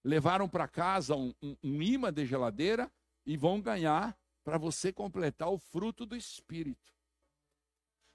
Levaram 0.02 0.48
para 0.48 0.66
casa 0.66 1.14
um, 1.14 1.34
um, 1.42 1.56
um 1.62 1.82
imã 1.82 2.10
de 2.10 2.24
geladeira 2.24 2.90
e 3.26 3.36
vão 3.36 3.60
ganhar 3.60 4.18
para 4.42 4.56
você 4.56 4.94
completar 4.94 5.50
o 5.50 5.58
fruto 5.58 6.06
do 6.06 6.16
Espírito. 6.16 6.90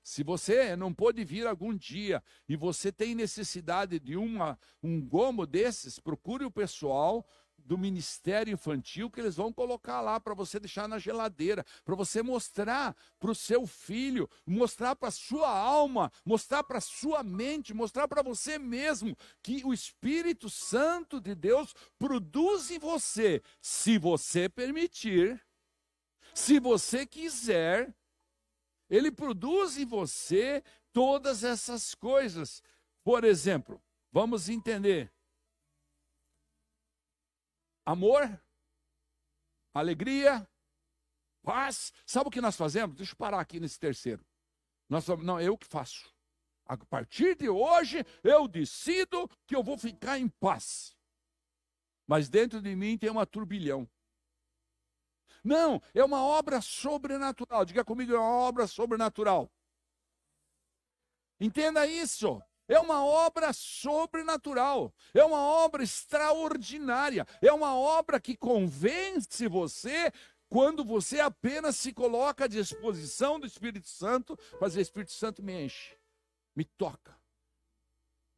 Se 0.01 0.23
você 0.23 0.75
não 0.75 0.91
pôde 0.91 1.23
vir 1.23 1.45
algum 1.45 1.77
dia 1.77 2.23
e 2.47 2.55
você 2.55 2.91
tem 2.91 3.13
necessidade 3.13 3.99
de 3.99 4.17
uma, 4.17 4.57
um 4.81 4.99
gomo 4.99 5.45
desses, 5.45 5.99
procure 5.99 6.43
o 6.43 6.51
pessoal 6.51 7.23
do 7.69 7.77
Ministério 7.77 8.51
Infantil 8.51 9.11
que 9.11 9.19
eles 9.19 9.35
vão 9.35 9.53
colocar 9.53 10.01
lá 10.01 10.19
para 10.19 10.33
você 10.33 10.59
deixar 10.59 10.87
na 10.87 10.97
geladeira, 10.97 11.63
para 11.85 11.95
você 11.95 12.23
mostrar 12.23 12.95
para 13.19 13.29
o 13.29 13.35
seu 13.35 13.67
filho, 13.67 14.27
mostrar 14.43 14.95
para 14.95 15.11
sua 15.11 15.47
alma, 15.47 16.11
mostrar 16.25 16.63
para 16.63 16.81
sua 16.81 17.21
mente, 17.21 17.71
mostrar 17.71 18.07
para 18.07 18.23
você 18.23 18.57
mesmo 18.57 19.15
que 19.43 19.63
o 19.63 19.71
Espírito 19.71 20.49
Santo 20.49 21.21
de 21.21 21.35
Deus 21.35 21.75
produz 21.99 22.71
em 22.71 22.79
você, 22.79 23.39
se 23.61 23.99
você 23.99 24.49
permitir 24.49 25.39
se 26.33 26.59
você 26.59 27.05
quiser, 27.05 27.93
ele 28.89 29.11
produz 29.11 29.77
em 29.77 29.85
você 29.85 30.63
todas 30.91 31.43
essas 31.43 31.93
coisas. 31.93 32.63
Por 33.03 33.23
exemplo, 33.23 33.81
vamos 34.11 34.49
entender: 34.49 35.11
amor, 37.85 38.41
alegria, 39.73 40.47
paz. 41.43 41.91
Sabe 42.05 42.27
o 42.27 42.31
que 42.31 42.41
nós 42.41 42.55
fazemos? 42.55 42.95
Deixa 42.95 43.13
eu 43.13 43.17
parar 43.17 43.39
aqui 43.39 43.59
nesse 43.59 43.79
terceiro. 43.79 44.25
Nós, 44.87 45.07
não, 45.07 45.39
eu 45.39 45.57
que 45.57 45.67
faço. 45.67 46.13
A 46.65 46.77
partir 46.77 47.35
de 47.35 47.49
hoje, 47.49 48.05
eu 48.23 48.47
decido 48.47 49.27
que 49.47 49.55
eu 49.55 49.63
vou 49.63 49.77
ficar 49.77 50.19
em 50.19 50.27
paz. 50.27 50.95
Mas 52.07 52.29
dentro 52.29 52.61
de 52.61 52.75
mim 52.75 52.97
tem 52.97 53.09
uma 53.09 53.25
turbilhão. 53.25 53.89
Não, 55.43 55.81
é 55.93 56.03
uma 56.03 56.23
obra 56.23 56.61
sobrenatural. 56.61 57.65
Diga 57.65 57.83
comigo, 57.83 58.13
é 58.13 58.17
uma 58.17 58.27
obra 58.27 58.67
sobrenatural. 58.67 59.51
Entenda 61.39 61.87
isso. 61.87 62.41
É 62.69 62.79
uma 62.79 63.03
obra 63.03 63.51
sobrenatural, 63.51 64.93
é 65.11 65.25
uma 65.25 65.41
obra 65.41 65.81
extraordinária, 65.83 67.25
é 67.41 67.51
uma 67.51 67.75
obra 67.75 68.19
que 68.19 68.37
convence 68.37 69.47
você 69.47 70.13
quando 70.47 70.83
você 70.85 71.19
apenas 71.19 71.75
se 71.77 71.91
coloca 71.91 72.45
à 72.45 72.47
disposição 72.47 73.39
do 73.39 73.47
Espírito 73.47 73.87
Santo, 73.87 74.37
mas 74.61 74.75
o 74.75 74.79
Espírito 74.79 75.11
Santo 75.11 75.41
me 75.43 75.65
enche, 75.65 75.97
me 76.55 76.63
toca. 76.63 77.17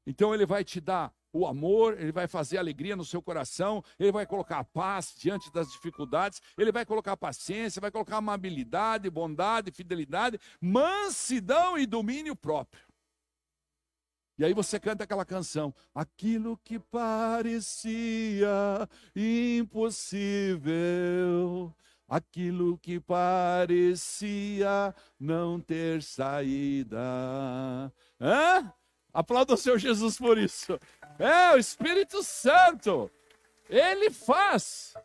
Então 0.07 0.33
ele 0.33 0.45
vai 0.45 0.63
te 0.63 0.79
dar 0.79 1.13
o 1.33 1.45
amor, 1.45 1.99
ele 1.99 2.11
vai 2.11 2.27
fazer 2.27 2.57
alegria 2.57 2.95
no 2.95 3.05
seu 3.05 3.21
coração, 3.21 3.83
ele 3.97 4.11
vai 4.11 4.25
colocar 4.25 4.63
paz 4.65 5.13
diante 5.17 5.51
das 5.51 5.71
dificuldades, 5.71 6.41
ele 6.57 6.71
vai 6.71 6.85
colocar 6.85 7.15
paciência, 7.15 7.79
vai 7.79 7.91
colocar 7.91 8.17
amabilidade, 8.17 9.09
bondade, 9.09 9.71
fidelidade, 9.71 10.39
mansidão 10.59 11.77
e 11.77 11.85
domínio 11.85 12.35
próprio. 12.35 12.90
E 14.41 14.43
aí 14.43 14.53
você 14.55 14.79
canta 14.79 15.03
aquela 15.03 15.23
canção, 15.23 15.71
aquilo 15.93 16.57
que 16.63 16.79
parecia 16.79 18.49
impossível, 19.15 20.65
aquilo 22.07 22.75
que 22.79 22.99
parecia 22.99 24.95
não 25.19 25.61
ter 25.61 26.01
saída. 26.01 26.97
Hã? 28.19 28.73
Aplauda 29.13 29.53
o 29.53 29.57
Senhor 29.57 29.77
Jesus 29.77 30.17
por 30.17 30.39
isso. 30.39 30.79
É, 31.19 31.51
o 31.53 31.59
Espírito 31.59 32.23
Santo. 32.23 33.11
Ele 33.69 34.09
faz. 34.09 34.95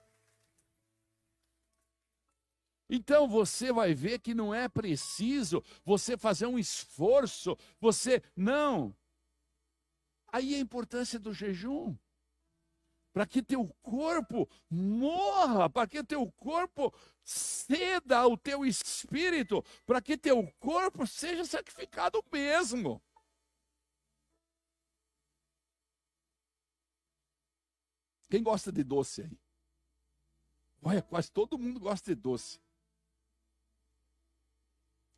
Então 2.89 3.29
você 3.29 3.71
vai 3.71 3.93
ver 3.93 4.19
que 4.19 4.33
não 4.33 4.55
é 4.55 4.67
preciso 4.67 5.63
você 5.85 6.17
fazer 6.17 6.47
um 6.47 6.59
esforço, 6.59 7.55
você 7.79 8.23
não. 8.35 8.97
Aí 10.37 10.55
a 10.55 10.59
importância 10.59 11.19
do 11.19 11.33
jejum. 11.33 11.97
Para 13.11 13.27
que 13.27 13.43
teu 13.43 13.67
corpo 13.83 14.47
morra, 14.69 15.71
para 15.71 15.89
que 15.89 16.05
teu 16.05 16.31
corpo 16.33 16.93
ceda 17.25 18.19
ao 18.19 18.37
teu 18.37 18.67
espírito, 18.67 19.65
para 19.87 20.03
que 20.03 20.19
teu 20.19 20.47
corpo 20.61 21.07
seja 21.07 21.43
sacrificado 21.47 22.23
mesmo. 22.31 23.03
Quem 28.29 28.43
gosta 28.43 28.71
de 28.71 28.85
doce 28.85 29.23
aí? 29.23 29.39
Olha, 30.83 31.01
quase 31.01 31.33
todo 31.33 31.59
mundo 31.59 31.81
gosta 31.81 32.15
de 32.15 32.21
doce. 32.21 32.61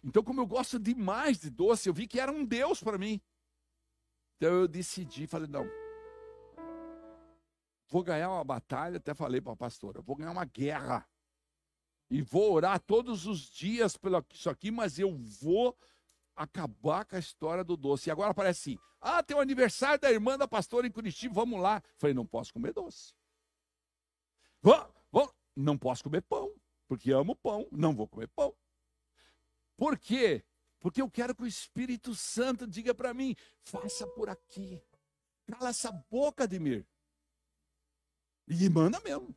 Então, 0.05 0.23
como 0.23 0.41
eu 0.41 0.47
gosto 0.47 0.79
demais 0.79 1.41
de 1.41 1.51
doce, 1.51 1.89
eu 1.89 1.93
vi 1.93 2.07
que 2.07 2.21
era 2.21 2.31
um 2.31 2.45
Deus 2.45 2.81
para 2.81 2.97
mim. 2.97 3.21
Então 4.39 4.55
eu 4.55 4.69
decidi, 4.69 5.27
falei, 5.27 5.49
não, 5.49 5.69
vou 7.89 8.05
ganhar 8.05 8.31
uma 8.31 8.45
batalha, 8.45 8.99
até 8.99 9.13
falei 9.13 9.41
para 9.41 9.53
a 9.53 9.57
pastora, 9.57 10.01
vou 10.01 10.15
ganhar 10.15 10.31
uma 10.31 10.45
guerra. 10.45 11.05
E 12.09 12.23
vou 12.23 12.53
orar 12.53 12.81
todos 12.81 13.27
os 13.27 13.41
dias 13.51 13.97
pelo 13.97 14.25
isso 14.33 14.49
aqui, 14.49 14.71
mas 14.71 14.97
eu 14.97 15.13
vou 15.43 15.77
acabar 16.37 17.05
com 17.05 17.17
a 17.17 17.19
história 17.19 17.65
do 17.65 17.77
doce. 17.77 18.09
E 18.09 18.13
agora 18.13 18.33
parece 18.33 18.71
assim: 18.71 18.79
ah, 19.01 19.23
tem 19.23 19.37
o 19.37 19.41
aniversário 19.41 20.01
da 20.01 20.11
irmã 20.11 20.39
da 20.39 20.47
pastora 20.47 20.87
em 20.87 20.91
Curitiba, 20.91 21.35
vamos 21.35 21.61
lá. 21.61 21.83
Falei, 21.97 22.15
não 22.15 22.25
posso 22.25 22.53
comer 22.53 22.73
doce. 22.73 23.13
Vou, 24.63 24.75
não 25.59 25.77
posso 25.77 26.05
comer 26.05 26.23
pão, 26.23 26.55
porque 26.87 27.11
amo 27.11 27.35
pão, 27.35 27.69
não 27.73 27.93
vou 27.93 28.07
comer 28.07 28.29
pão. 28.29 28.55
Por 29.77 29.99
quê? 29.99 30.45
Porque 30.81 31.03
eu 31.03 31.11
quero 31.11 31.35
que 31.35 31.43
o 31.43 31.47
Espírito 31.47 32.15
Santo 32.15 32.67
diga 32.67 32.95
para 32.95 33.13
mim: 33.13 33.35
faça 33.63 34.07
por 34.07 34.29
aqui. 34.29 34.81
Cala 35.47 35.71
essa 35.71 35.91
boca, 36.11 36.45
Ademir. 36.45 36.87
E 38.47 38.69
manda 38.69 39.01
mesmo. 39.01 39.35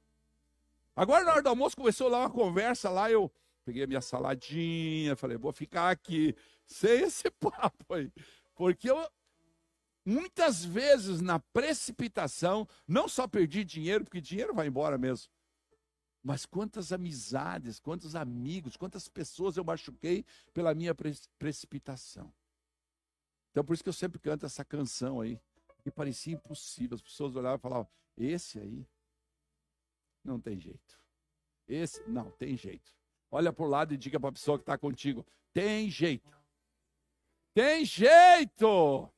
Agora, 0.96 1.24
na 1.24 1.32
hora 1.34 1.42
do 1.42 1.50
almoço, 1.50 1.76
começou 1.76 2.08
lá 2.08 2.20
uma 2.20 2.30
conversa 2.30 2.90
lá, 2.90 3.10
eu 3.10 3.32
peguei 3.66 3.84
a 3.84 3.88
minha 3.88 4.02
saladinha, 4.02 5.16
falei, 5.16 5.38
vou 5.38 5.52
ficar 5.52 5.90
aqui, 5.90 6.36
sem 6.66 7.04
esse 7.04 7.30
papo 7.32 7.94
aí. 7.94 8.12
Porque 8.56 8.90
eu, 8.90 9.10
muitas 10.06 10.64
vezes, 10.64 11.22
na 11.22 11.40
precipitação, 11.40 12.68
não 12.88 13.08
só 13.08 13.28
perdi 13.28 13.64
dinheiro, 13.64 14.04
porque 14.04 14.22
dinheiro 14.22 14.54
vai 14.54 14.68
embora 14.68 14.98
mesmo, 14.98 15.30
mas 16.24 16.46
quantas 16.46 16.92
amizades, 16.92 17.80
quantos 17.80 18.16
amigos, 18.16 18.78
quantas 18.78 19.08
pessoas 19.08 19.58
eu 19.58 19.64
machuquei 19.64 20.24
pela 20.54 20.74
minha 20.76 20.96
precipitação. 21.40 22.32
Então, 23.50 23.64
por 23.64 23.74
isso 23.74 23.84
que 23.84 23.90
eu 23.90 23.94
sempre 23.94 24.20
canto 24.20 24.46
essa 24.46 24.64
canção 24.64 25.20
aí, 25.20 25.40
que 25.84 25.92
parecia 25.92 26.34
impossível. 26.34 26.96
As 26.96 27.02
pessoas 27.02 27.36
olhavam 27.36 27.58
e 27.58 27.62
falavam: 27.62 27.88
esse 28.18 28.60
aí 28.60 28.88
não 30.24 30.40
tem 30.40 30.60
jeito. 30.60 31.00
Esse, 31.68 32.02
não, 32.08 32.30
tem 32.32 32.56
jeito. 32.56 32.96
Olha 33.30 33.52
para 33.52 33.66
o 33.66 33.68
lado 33.68 33.94
e 33.94 33.98
diga 33.98 34.20
para 34.20 34.30
a 34.30 34.34
pessoa 34.34 34.58
que 34.58 34.64
está 34.64 34.78
contigo: 34.78 35.26
tem 35.52 35.90
jeito. 35.90 36.38
Tem 37.54 37.84
jeito. 37.84 39.12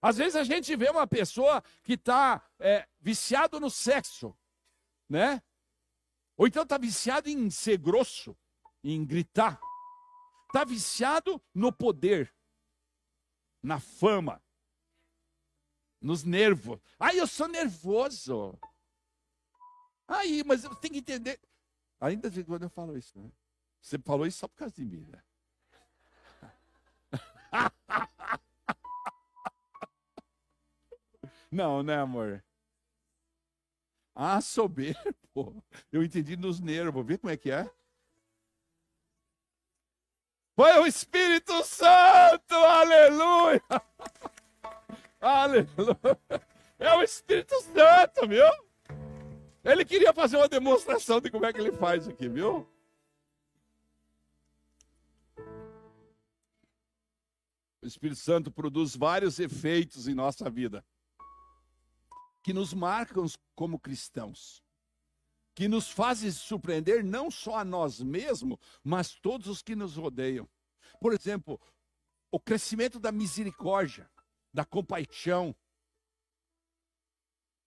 Às 0.00 0.16
vezes 0.16 0.36
a 0.36 0.44
gente 0.44 0.74
vê 0.76 0.88
uma 0.88 1.06
pessoa 1.06 1.62
que 1.82 1.94
está 1.94 2.42
é, 2.58 2.88
viciado 3.00 3.60
no 3.60 3.68
sexo, 3.68 4.34
né? 5.08 5.42
Ou 6.40 6.46
então 6.46 6.62
está 6.62 6.78
viciado 6.78 7.28
em 7.28 7.50
ser 7.50 7.76
grosso, 7.76 8.34
em 8.82 9.04
gritar. 9.04 9.60
Está 10.46 10.64
viciado 10.64 11.38
no 11.54 11.70
poder, 11.70 12.34
na 13.62 13.78
fama, 13.78 14.42
nos 16.00 16.24
nervos. 16.24 16.80
Ai, 16.98 17.20
eu 17.20 17.26
sou 17.26 17.46
nervoso. 17.46 18.58
Aí, 20.08 20.42
mas 20.42 20.62
você 20.62 20.80
tem 20.80 20.92
que 20.92 21.00
entender. 21.00 21.38
Ainda 22.00 22.30
de 22.30 22.42
quando 22.42 22.62
eu 22.62 22.70
falo 22.70 22.96
isso, 22.96 23.20
né? 23.20 23.30
Você 23.82 23.98
falou 23.98 24.26
isso 24.26 24.38
só 24.38 24.48
por 24.48 24.56
causa 24.56 24.74
de 24.74 24.86
mim, 24.86 25.06
né? 25.10 25.22
Não, 31.52 31.82
né, 31.82 31.98
amor? 31.98 32.42
Ah, 34.14 34.40
soberbo. 34.40 35.00
Eu 35.92 36.02
entendi 36.02 36.36
nos 36.36 36.60
nervos. 36.60 37.06
Vê 37.06 37.16
como 37.16 37.32
é 37.32 37.36
que 37.36 37.50
é? 37.50 37.70
Foi 40.54 40.78
o 40.78 40.86
Espírito 40.86 41.64
Santo, 41.64 42.54
aleluia! 42.54 43.62
Aleluia! 45.18 46.18
É 46.78 46.94
o 46.94 47.02
Espírito 47.02 47.54
Santo, 47.62 48.26
viu? 48.28 48.44
Ele 49.62 49.84
queria 49.84 50.12
fazer 50.12 50.36
uma 50.36 50.48
demonstração 50.48 51.20
de 51.20 51.30
como 51.30 51.46
é 51.46 51.52
que 51.52 51.60
ele 51.60 51.72
faz 51.72 52.08
aqui, 52.08 52.28
viu? 52.28 52.66
O 57.82 57.86
Espírito 57.86 58.20
Santo 58.20 58.50
produz 58.50 58.94
vários 58.94 59.38
efeitos 59.38 60.08
em 60.08 60.14
nossa 60.14 60.50
vida 60.50 60.84
que 62.42 62.52
nos 62.52 62.72
marcam 62.72 63.26
como 63.54 63.78
cristãos, 63.78 64.62
que 65.54 65.68
nos 65.68 65.90
fazem 65.90 66.30
surpreender 66.30 67.04
não 67.04 67.30
só 67.30 67.58
a 67.58 67.64
nós 67.64 68.00
mesmos, 68.00 68.58
mas 68.82 69.14
todos 69.14 69.46
os 69.46 69.62
que 69.62 69.74
nos 69.76 69.96
rodeiam. 69.96 70.48
Por 71.00 71.12
exemplo, 71.12 71.60
o 72.30 72.38
crescimento 72.40 72.98
da 72.98 73.12
misericórdia, 73.12 74.10
da 74.52 74.64
compaixão, 74.64 75.54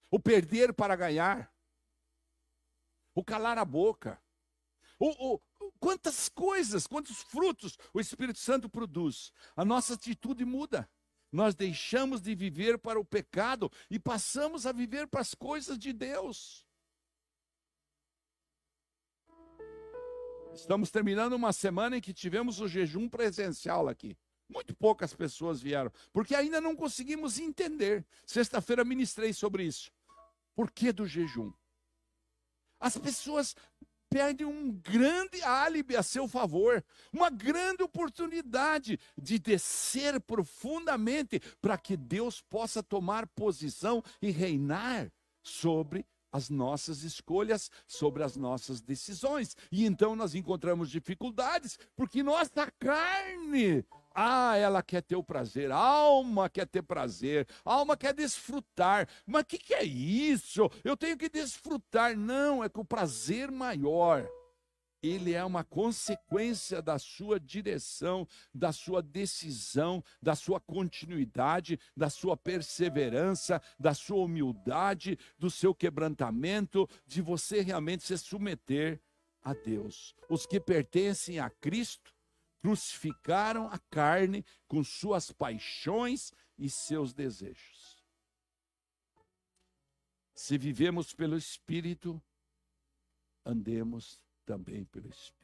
o 0.10 0.20
perder 0.20 0.74
para 0.74 0.96
ganhar, 0.96 1.52
o 3.16 3.24
calar 3.24 3.58
a 3.58 3.66
boca. 3.66 4.22
O, 5.00 5.36
o, 5.36 5.42
quantas 5.80 6.30
coisas, 6.30 6.88
quantos 6.88 7.22
frutos 7.24 7.78
o 7.94 8.00
Espírito 8.00 8.40
Santo 8.40 8.70
produz. 8.70 9.32
A 9.56 9.66
nossa 9.66 9.96
atitude 9.96 10.46
muda. 10.46 10.90
Nós 11.34 11.56
deixamos 11.56 12.22
de 12.22 12.36
viver 12.36 12.78
para 12.78 13.00
o 13.00 13.04
pecado 13.04 13.72
e 13.90 13.98
passamos 13.98 14.68
a 14.68 14.72
viver 14.72 15.08
para 15.08 15.22
as 15.22 15.34
coisas 15.34 15.80
de 15.80 15.92
Deus. 15.92 16.64
Estamos 20.54 20.92
terminando 20.92 21.34
uma 21.34 21.52
semana 21.52 21.98
em 21.98 22.02
que 22.02 22.14
tivemos 22.14 22.62
o 22.62 22.68
jejum 22.68 23.10
presencial 23.10 23.88
aqui. 23.88 24.16
Muito 24.48 24.76
poucas 24.76 25.16
pessoas 25.16 25.60
vieram, 25.60 25.92
porque 26.12 26.36
ainda 26.36 26.62
não 26.62 26.76
conseguimos 26.76 27.40
entender. 27.40 28.06
Sexta-feira 28.28 28.86
ministrei 28.86 29.34
sobre 29.34 29.64
isso. 29.64 29.92
Por 30.54 30.70
que 30.70 30.92
do 30.92 31.08
jejum? 31.08 31.52
As 32.80 32.96
pessoas 32.96 33.56
perdem 34.14 34.46
um 34.46 34.72
grande 34.72 35.42
álibi 35.42 35.96
a 35.96 36.04
seu 36.04 36.28
favor, 36.28 36.86
uma 37.12 37.32
grande 37.32 37.82
oportunidade 37.82 39.00
de 39.20 39.40
descer 39.40 40.22
profundamente 40.22 41.42
para 41.60 41.80
que 41.80 41.98
Deus 41.98 42.40
possa 42.40 42.84
tomar 42.84 43.26
posição 43.26 44.04
e 44.22 44.30
reinar 44.30 45.12
sobre 45.42 46.06
as 46.32 46.48
nossas 46.48 47.02
escolhas, 47.02 47.72
sobre 47.88 48.22
as 48.22 48.38
nossas 48.38 48.82
decisões. 48.82 49.58
E 49.72 49.84
então 49.84 50.16
nós 50.16 50.36
encontramos 50.36 50.92
dificuldades, 50.92 51.80
porque 51.96 52.22
nossa 52.22 52.72
carne 52.80 53.84
ah, 54.14 54.56
ela 54.56 54.84
quer 54.84 55.02
ter 55.02 55.16
o 55.16 55.24
prazer, 55.24 55.72
a 55.72 55.78
alma 55.78 56.50
quer 56.50 56.68
ter 56.68 56.84
prazer, 56.84 57.48
a 57.66 57.74
alma 57.74 57.98
quer 57.98 58.14
desfrutar. 58.14 59.08
Mas 59.26 59.42
o 59.42 59.46
que, 59.46 59.58
que 59.58 59.74
é 59.74 59.84
isso? 59.84 60.70
Eu 60.84 60.96
tenho 60.96 61.18
que 61.18 61.30
desfrutar. 61.30 62.16
Não, 62.16 62.64
é 62.64 62.70
que 62.70 62.80
o 62.80 62.86
prazer 62.86 63.50
maior, 63.50 64.30
ele 65.02 65.34
é 65.34 65.44
uma 65.44 65.64
consequência 65.64 66.82
da 66.82 67.00
sua 67.00 67.40
direção, 67.40 68.28
da 68.54 68.72
sua 68.72 69.02
decisão, 69.02 70.04
da 70.22 70.36
sua 70.36 70.60
continuidade, 70.60 71.80
da 71.98 72.10
sua 72.10 72.38
perseverança, 72.38 73.62
da 73.80 73.94
sua 73.94 74.24
humildade, 74.24 75.18
do 75.40 75.50
seu 75.50 75.74
quebrantamento, 75.74 76.88
de 77.08 77.22
você 77.22 77.62
realmente 77.62 78.04
se 78.04 78.18
submeter 78.18 79.02
a 79.44 79.54
Deus. 79.54 80.16
Os 80.30 80.46
que 80.46 80.60
pertencem 80.60 81.40
a 81.40 81.50
Cristo 81.50 82.13
crucificaram 82.64 83.68
a 83.68 83.78
carne 83.78 84.46
com 84.70 84.82
suas 84.86 85.34
paixões 85.34 86.32
e 86.58 86.70
seus 86.70 87.14
desejos. 87.14 88.02
Se 90.34 90.58
vivemos 90.58 91.14
pelo 91.14 91.36
Espírito, 91.36 92.24
andemos 93.46 94.18
também 94.46 94.86
pelo 94.86 95.10
Espírito. 95.10 95.44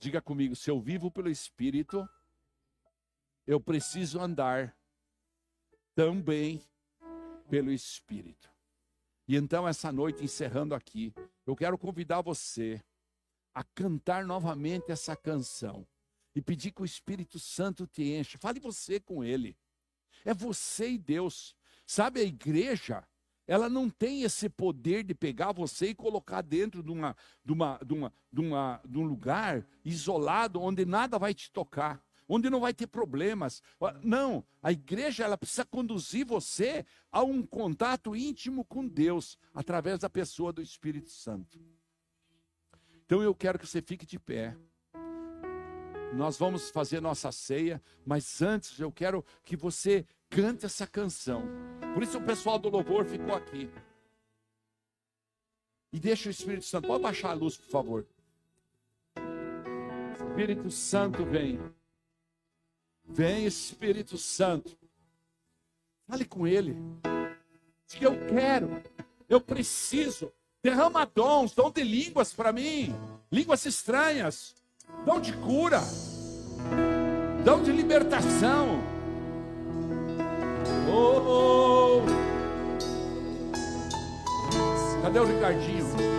Diga 0.00 0.20
comigo: 0.20 0.56
se 0.56 0.68
eu 0.68 0.80
vivo 0.80 1.08
pelo 1.08 1.30
Espírito, 1.30 2.06
eu 3.46 3.60
preciso 3.60 4.20
andar 4.20 4.76
também 5.94 6.60
pelo 7.48 7.70
Espírito. 7.70 8.50
E 9.28 9.36
então, 9.36 9.68
essa 9.68 9.92
noite, 9.92 10.24
encerrando 10.24 10.74
aqui, 10.74 11.14
eu 11.46 11.54
quero 11.54 11.78
convidar 11.78 12.22
você 12.22 12.82
a 13.54 13.62
cantar 13.62 14.26
novamente 14.26 14.90
essa 14.90 15.14
canção 15.14 15.86
e 16.34 16.42
pedir 16.42 16.72
que 16.72 16.82
o 16.82 16.84
Espírito 16.84 17.38
Santo 17.38 17.86
te 17.86 18.02
encha. 18.02 18.38
Fale 18.38 18.58
você 18.58 18.98
com 18.98 19.22
ele. 19.22 19.56
É 20.24 20.34
você 20.34 20.90
e 20.90 20.98
Deus. 20.98 21.54
Sabe, 21.86 22.20
a 22.20 22.24
igreja, 22.24 23.06
ela 23.46 23.68
não 23.68 23.90
tem 23.90 24.22
esse 24.22 24.48
poder 24.48 25.04
de 25.04 25.14
pegar 25.14 25.52
você 25.52 25.88
e 25.88 25.94
colocar 25.94 26.42
dentro 26.42 26.82
de, 26.82 26.90
uma, 26.90 27.14
de, 27.44 27.52
uma, 27.52 27.78
de, 27.84 27.92
uma, 27.92 28.12
de, 28.32 28.40
uma, 28.40 28.80
de 28.84 28.98
um 28.98 29.04
lugar 29.04 29.66
isolado, 29.84 30.60
onde 30.60 30.84
nada 30.84 31.18
vai 31.18 31.34
te 31.34 31.50
tocar, 31.50 32.02
onde 32.26 32.48
não 32.48 32.60
vai 32.60 32.72
ter 32.72 32.86
problemas. 32.86 33.62
Não, 34.02 34.44
a 34.62 34.72
igreja 34.72 35.24
ela 35.24 35.36
precisa 35.36 35.64
conduzir 35.64 36.24
você 36.26 36.86
a 37.12 37.22
um 37.22 37.42
contato 37.42 38.16
íntimo 38.16 38.64
com 38.64 38.86
Deus, 38.86 39.38
através 39.52 40.00
da 40.00 40.08
pessoa 40.08 40.52
do 40.52 40.62
Espírito 40.62 41.10
Santo. 41.10 41.60
Então 43.04 43.22
eu 43.22 43.34
quero 43.34 43.58
que 43.58 43.66
você 43.66 43.82
fique 43.82 44.06
de 44.06 44.18
pé. 44.18 44.56
Nós 46.16 46.36
vamos 46.36 46.70
fazer 46.70 47.00
nossa 47.00 47.32
ceia, 47.32 47.82
mas 48.06 48.40
antes 48.40 48.78
eu 48.78 48.92
quero 48.92 49.24
que 49.44 49.56
você 49.56 50.06
cante 50.30 50.64
essa 50.64 50.86
canção. 50.86 51.42
Por 51.92 52.02
isso 52.02 52.18
o 52.18 52.24
pessoal 52.24 52.58
do 52.58 52.68
louvor 52.68 53.04
ficou 53.04 53.34
aqui. 53.34 53.68
E 55.92 55.98
deixa 55.98 56.28
o 56.28 56.30
Espírito 56.30 56.64
Santo. 56.64 56.86
Pode 56.86 57.02
baixar 57.02 57.30
a 57.30 57.34
luz, 57.34 57.56
por 57.56 57.68
favor. 57.68 58.06
Espírito 60.16 60.70
Santo 60.70 61.24
vem. 61.24 61.60
Vem, 63.04 63.44
Espírito 63.44 64.16
Santo. 64.16 64.76
Fale 66.06 66.24
com 66.24 66.46
Ele. 66.46 66.76
Diga, 67.86 68.06
eu 68.06 68.26
quero, 68.28 68.82
eu 69.28 69.40
preciso. 69.40 70.32
Derrama 70.62 71.04
dons, 71.04 71.54
dom 71.54 71.70
de 71.70 71.82
línguas 71.82 72.32
para 72.32 72.52
mim. 72.52 72.94
Línguas 73.30 73.66
estranhas. 73.66 74.54
Dom 75.04 75.20
de 75.20 75.32
cura. 75.34 75.80
Dom 77.44 77.62
de 77.62 77.72
libertação. 77.72 78.80
Oh, 80.88 81.20
oh. 81.26 82.02
Cadê 85.02 85.18
o 85.18 85.24
Ricardinho? 85.24 86.13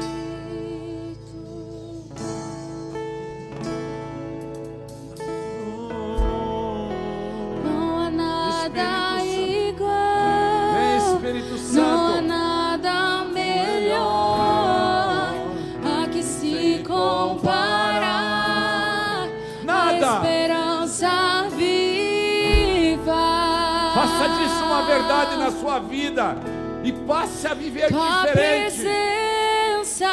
Verdade 24.96 25.36
na 25.36 25.52
sua 25.52 25.80
vida 25.80 26.38
e 26.84 26.92
passe 26.92 27.46
a 27.48 27.54
viver 27.54 27.92
com 27.92 28.00
diferente. 28.00 28.76
Presença. 28.76 30.10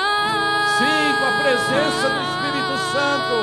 Sim, 0.79 1.15
com 1.19 1.25
a 1.25 1.33
presença 1.43 2.07
do 2.11 2.21
Espírito 2.29 2.75
Santo. 2.93 3.37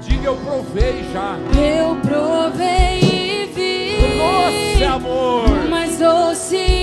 Diga, 0.00 0.26
eu 0.26 0.36
provei 0.36 1.04
já. 1.12 1.36
Eu 1.58 1.96
provei 1.96 3.00
e 3.00 3.46
vi. 3.52 4.18
Doce 4.18 4.84
amor. 4.84 5.68
Mas 5.68 5.98
doce 5.98 6.75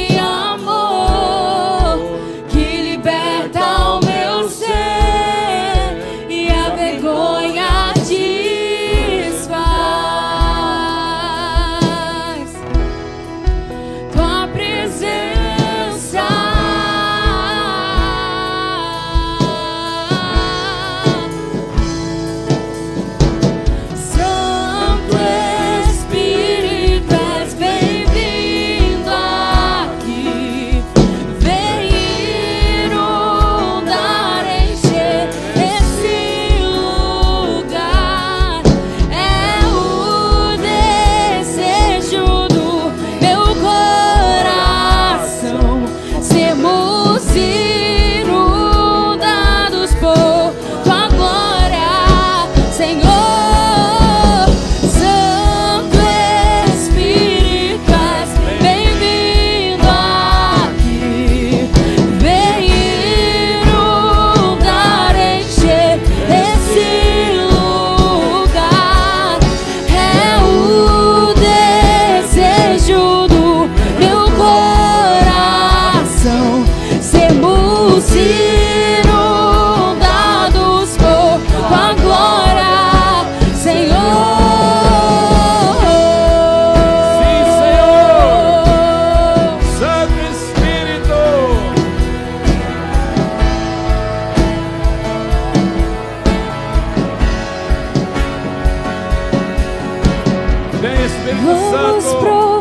Vamos 101.25 102.03
Santo. 102.03 102.52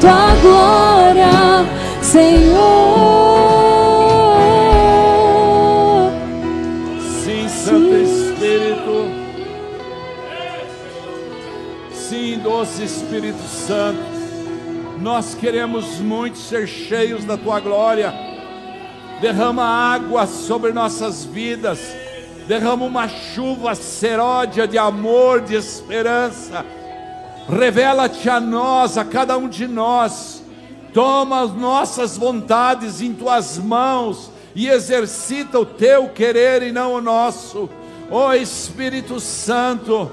Tua 0.00 0.34
glória, 0.36 1.30
Senhor. 2.02 3.20
Sim, 7.22 7.48
Santo 7.48 7.94
Espírito. 7.96 9.10
Sim, 11.92 12.38
doce 12.38 12.84
Espírito 12.84 13.42
Santo. 13.42 14.00
Nós 15.00 15.34
queremos 15.34 15.98
muito 15.98 16.38
ser 16.38 16.66
cheios 16.66 17.24
da 17.24 17.36
tua 17.36 17.60
glória. 17.60 18.12
Derrama 19.20 19.64
água 19.64 20.26
sobre 20.26 20.72
nossas 20.72 21.24
vidas. 21.26 21.78
Derrama 22.48 22.86
uma 22.86 23.06
chuva 23.06 23.74
seródia 23.74 24.66
de 24.66 24.78
amor, 24.78 25.42
de 25.42 25.54
esperança. 25.54 26.64
Revela-te 27.48 28.28
a 28.28 28.38
nós, 28.38 28.96
a 28.96 29.04
cada 29.04 29.36
um 29.36 29.48
de 29.48 29.66
nós. 29.66 30.42
Toma 30.92 31.42
as 31.42 31.52
nossas 31.54 32.16
vontades 32.16 33.00
em 33.00 33.12
tuas 33.12 33.58
mãos 33.58 34.30
e 34.54 34.68
exercita 34.68 35.58
o 35.58 35.64
teu 35.64 36.08
querer 36.08 36.62
e 36.62 36.72
não 36.72 36.94
o 36.94 37.00
nosso. 37.00 37.68
Ó 38.10 38.28
oh, 38.28 38.34
Espírito 38.34 39.20
Santo, 39.20 40.10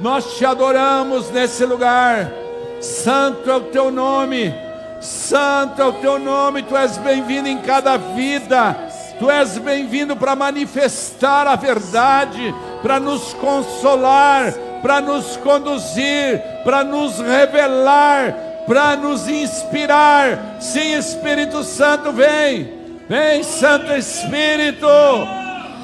nós 0.00 0.36
te 0.36 0.44
adoramos 0.44 1.30
nesse 1.30 1.64
lugar. 1.64 2.32
Santo 2.80 3.50
é 3.50 3.56
o 3.56 3.60
teu 3.62 3.90
nome, 3.90 4.54
santo 5.00 5.82
é 5.82 5.84
o 5.84 5.92
teu 5.94 6.18
nome, 6.18 6.62
tu 6.62 6.74
és 6.74 6.96
bem-vindo 6.96 7.46
em 7.46 7.58
cada 7.58 7.98
vida, 7.98 8.74
tu 9.18 9.30
és 9.30 9.58
bem-vindo 9.58 10.16
para 10.16 10.34
manifestar 10.34 11.46
a 11.46 11.56
verdade, 11.56 12.54
para 12.80 12.98
nos 12.98 13.34
consolar, 13.34 14.54
para 14.82 15.00
nos 15.00 15.36
conduzir, 15.38 16.40
para 16.64 16.84
nos 16.84 17.18
revelar, 17.18 18.32
para 18.66 18.96
nos 18.96 19.28
inspirar. 19.28 20.56
Sim, 20.60 20.96
Espírito 20.96 21.62
Santo, 21.62 22.12
vem, 22.12 22.72
vem, 23.08 23.42
Santo 23.42 23.92
Espírito, 23.92 24.86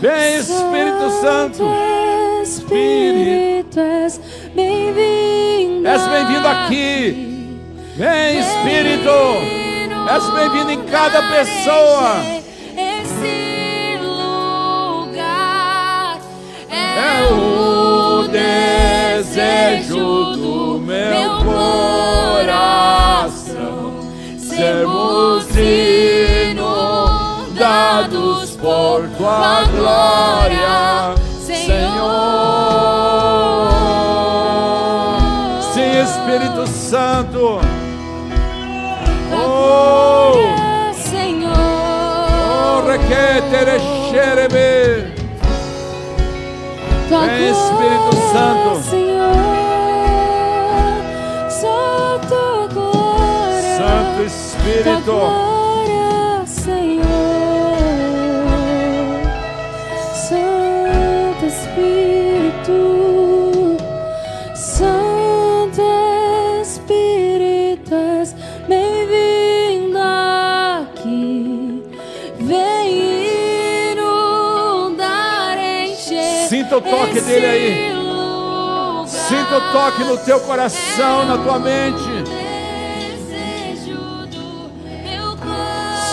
vem, 0.01 0.39
Espírito 0.39 1.11
Santo. 1.21 1.65
Espírito, 2.43 3.81
és 3.81 4.21
bem-vindo. 4.55 5.89
És 5.89 6.07
bem-vindo 6.07 6.49
aqui. 6.49 7.59
Vem, 7.97 8.39
Espírito. 8.39 9.11
És 10.15 10.31
bem-vindo 10.31 10.71
em 10.71 10.85
cada 10.85 11.23
pessoa. 11.23 12.23
Esse 12.77 13.99
lugar 14.01 15.37
É 16.81 17.25
o 17.33 17.46
desejo 19.17 20.35
do 20.37 20.79
meu 20.81 21.39
coração. 21.39 22.77
Sermos 24.39 25.47
inundados 26.55 28.51
por 28.57 29.09
tua 29.17 29.65
glória, 29.75 31.15
Senhor. 31.41 31.97
Sim, 35.73 36.01
Espírito 36.03 36.67
Santo. 36.67 37.61
Oh, 39.33 40.33
Senhor. 40.93 41.55
oh, 41.55 42.87
requetere 42.87 43.81
xerebe. 44.11 45.17
Vem, 47.09 47.51
Espírito 47.51 48.17
Santo. 48.33 49.06
Espírito. 54.67 55.03
glória, 55.05 56.45
Senhor. 56.47 57.07
Santo 60.29 61.47
Espírito. 61.47 62.81
Santo 64.57 65.83
Espírito, 66.61 67.95
és 67.95 68.35
bem-vindo 68.69 69.99
aqui. 70.83 71.85
Vem 72.41 73.93
inundar, 73.93 75.59
encher. 75.59 76.49
Sinta 76.49 76.79
o 76.79 76.81
toque 76.81 77.21
dele 77.21 77.47
aí. 77.47 77.95
Sinta 79.07 79.59
o 79.59 79.73
toque 79.73 80.03
no 80.05 80.19
teu 80.19 80.41
coração, 80.41 81.25
na 81.25 81.39
tua 81.39 81.59
mente. 81.61 82.06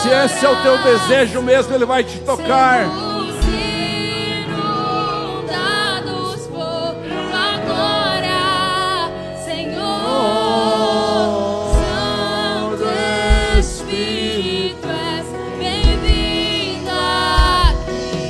Se 0.04 0.10
esse 0.10 0.46
é 0.46 0.50
o 0.50 0.62
teu 0.62 0.78
desejo 0.84 1.42
mesmo, 1.42 1.74
ele 1.74 1.86
vai 1.86 2.04
te 2.04 2.20
tocar. 2.20 2.84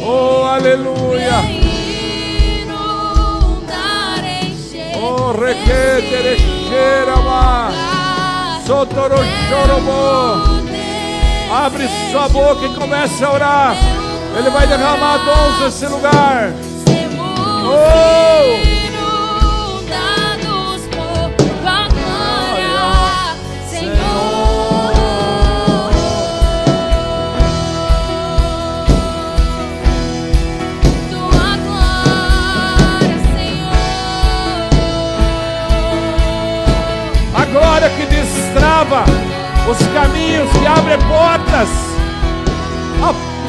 Oh, 0.05 0.43
aleluia. 0.43 1.41
Oh, 5.01 5.31
requetere 5.31 6.37
xerama. 6.69 7.71
Sotoro. 8.63 9.15
Abre 11.53 11.87
sua 12.09 12.27
boca 12.29 12.65
e 12.65 12.73
comece 12.73 13.23
a 13.23 13.31
orar. 13.31 13.75
Ele 14.35 14.49
vai 14.49 14.65
derramar 14.65 15.19
dons 15.19 15.59
nesse 15.59 15.85
lugar. 15.85 16.51
Oh! 17.63 18.62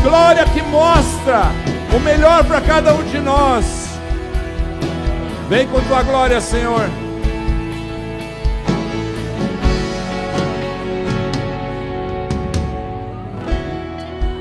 Glória 0.05 0.45
que 0.45 0.61
mostra 0.61 1.45
o 1.97 1.99
melhor 1.99 2.45
para 2.45 2.61
cada 2.61 2.93
um 2.93 3.03
de 3.05 3.19
nós. 3.19 3.89
Vem 5.49 5.67
com 5.67 5.81
tua 5.81 6.03
glória, 6.03 6.41
Senhor. 6.43 6.91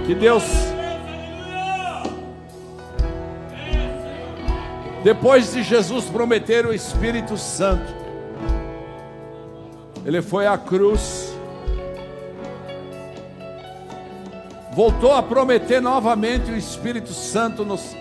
Que 0.06 0.14
Deus, 0.14 0.44
depois 5.02 5.54
de 5.54 5.64
Jesus 5.64 6.06
prometer 6.06 6.66
o 6.66 6.74
Espírito 6.74 7.38
Santo, 7.38 7.94
ele 10.06 10.22
foi 10.22 10.46
à 10.46 10.58
cruz, 10.58 11.33
voltou 14.74 15.14
a 15.14 15.22
prometer 15.22 15.82
novamente 15.82 16.52
o 16.52 16.58
Espírito 16.58 17.14
Santo 17.14 17.64
nos- 17.64 17.96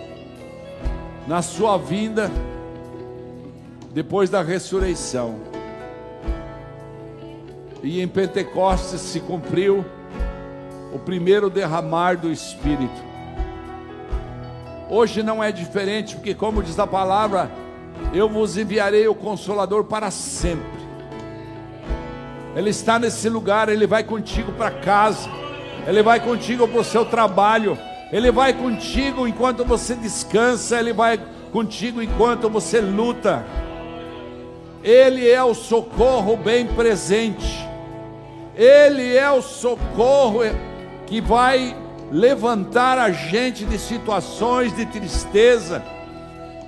na 1.27 1.41
sua 1.41 1.77
vinda, 1.77 2.31
depois 3.93 4.29
da 4.29 4.41
ressurreição. 4.41 5.35
E 7.83 8.01
em 8.01 8.07
Pentecostes 8.07 9.01
se 9.01 9.19
cumpriu 9.19 9.85
o 10.93 10.99
primeiro 10.99 11.49
derramar 11.49 12.17
do 12.17 12.31
Espírito. 12.31 13.13
Hoje 14.89 15.21
não 15.21 15.43
é 15.43 15.51
diferente, 15.51 16.15
porque, 16.15 16.33
como 16.33 16.63
diz 16.63 16.77
a 16.79 16.87
palavra, 16.87 17.49
eu 18.13 18.29
vos 18.29 18.57
enviarei 18.57 19.07
o 19.07 19.15
Consolador 19.15 19.83
para 19.83 20.09
sempre. 20.11 20.83
Ele 22.55 22.69
está 22.69 22.99
nesse 22.99 23.27
lugar, 23.29 23.69
ele 23.69 23.87
vai 23.87 24.03
contigo 24.03 24.51
para 24.51 24.69
casa, 24.69 25.27
ele 25.85 26.01
vai 26.01 26.19
contigo 26.19 26.67
para 26.67 26.79
o 26.79 26.83
seu 26.83 27.05
trabalho, 27.05 27.77
ele 28.11 28.31
vai 28.31 28.53
contigo 28.53 29.27
enquanto 29.27 29.65
você 29.65 29.95
descansa, 29.95 30.79
ele 30.79 30.93
vai 30.93 31.19
contigo 31.51 32.01
enquanto 32.01 32.49
você 32.49 32.79
luta. 32.79 33.45
Ele 34.83 35.29
é 35.29 35.41
o 35.43 35.53
socorro 35.53 36.35
bem 36.35 36.67
presente, 36.67 37.67
ele 38.55 39.15
é 39.15 39.29
o 39.31 39.41
socorro 39.41 40.41
que 41.05 41.21
vai 41.21 41.75
levantar 42.11 42.97
a 42.97 43.11
gente 43.11 43.65
de 43.65 43.77
situações 43.77 44.75
de 44.75 44.85
tristeza, 44.85 45.83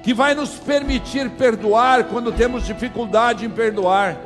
que 0.01 0.13
vai 0.13 0.34
nos 0.34 0.51
permitir 0.51 1.30
perdoar 1.32 2.05
quando 2.05 2.32
temos 2.32 2.66
dificuldade 2.66 3.45
em 3.45 3.49
perdoar 3.49 4.18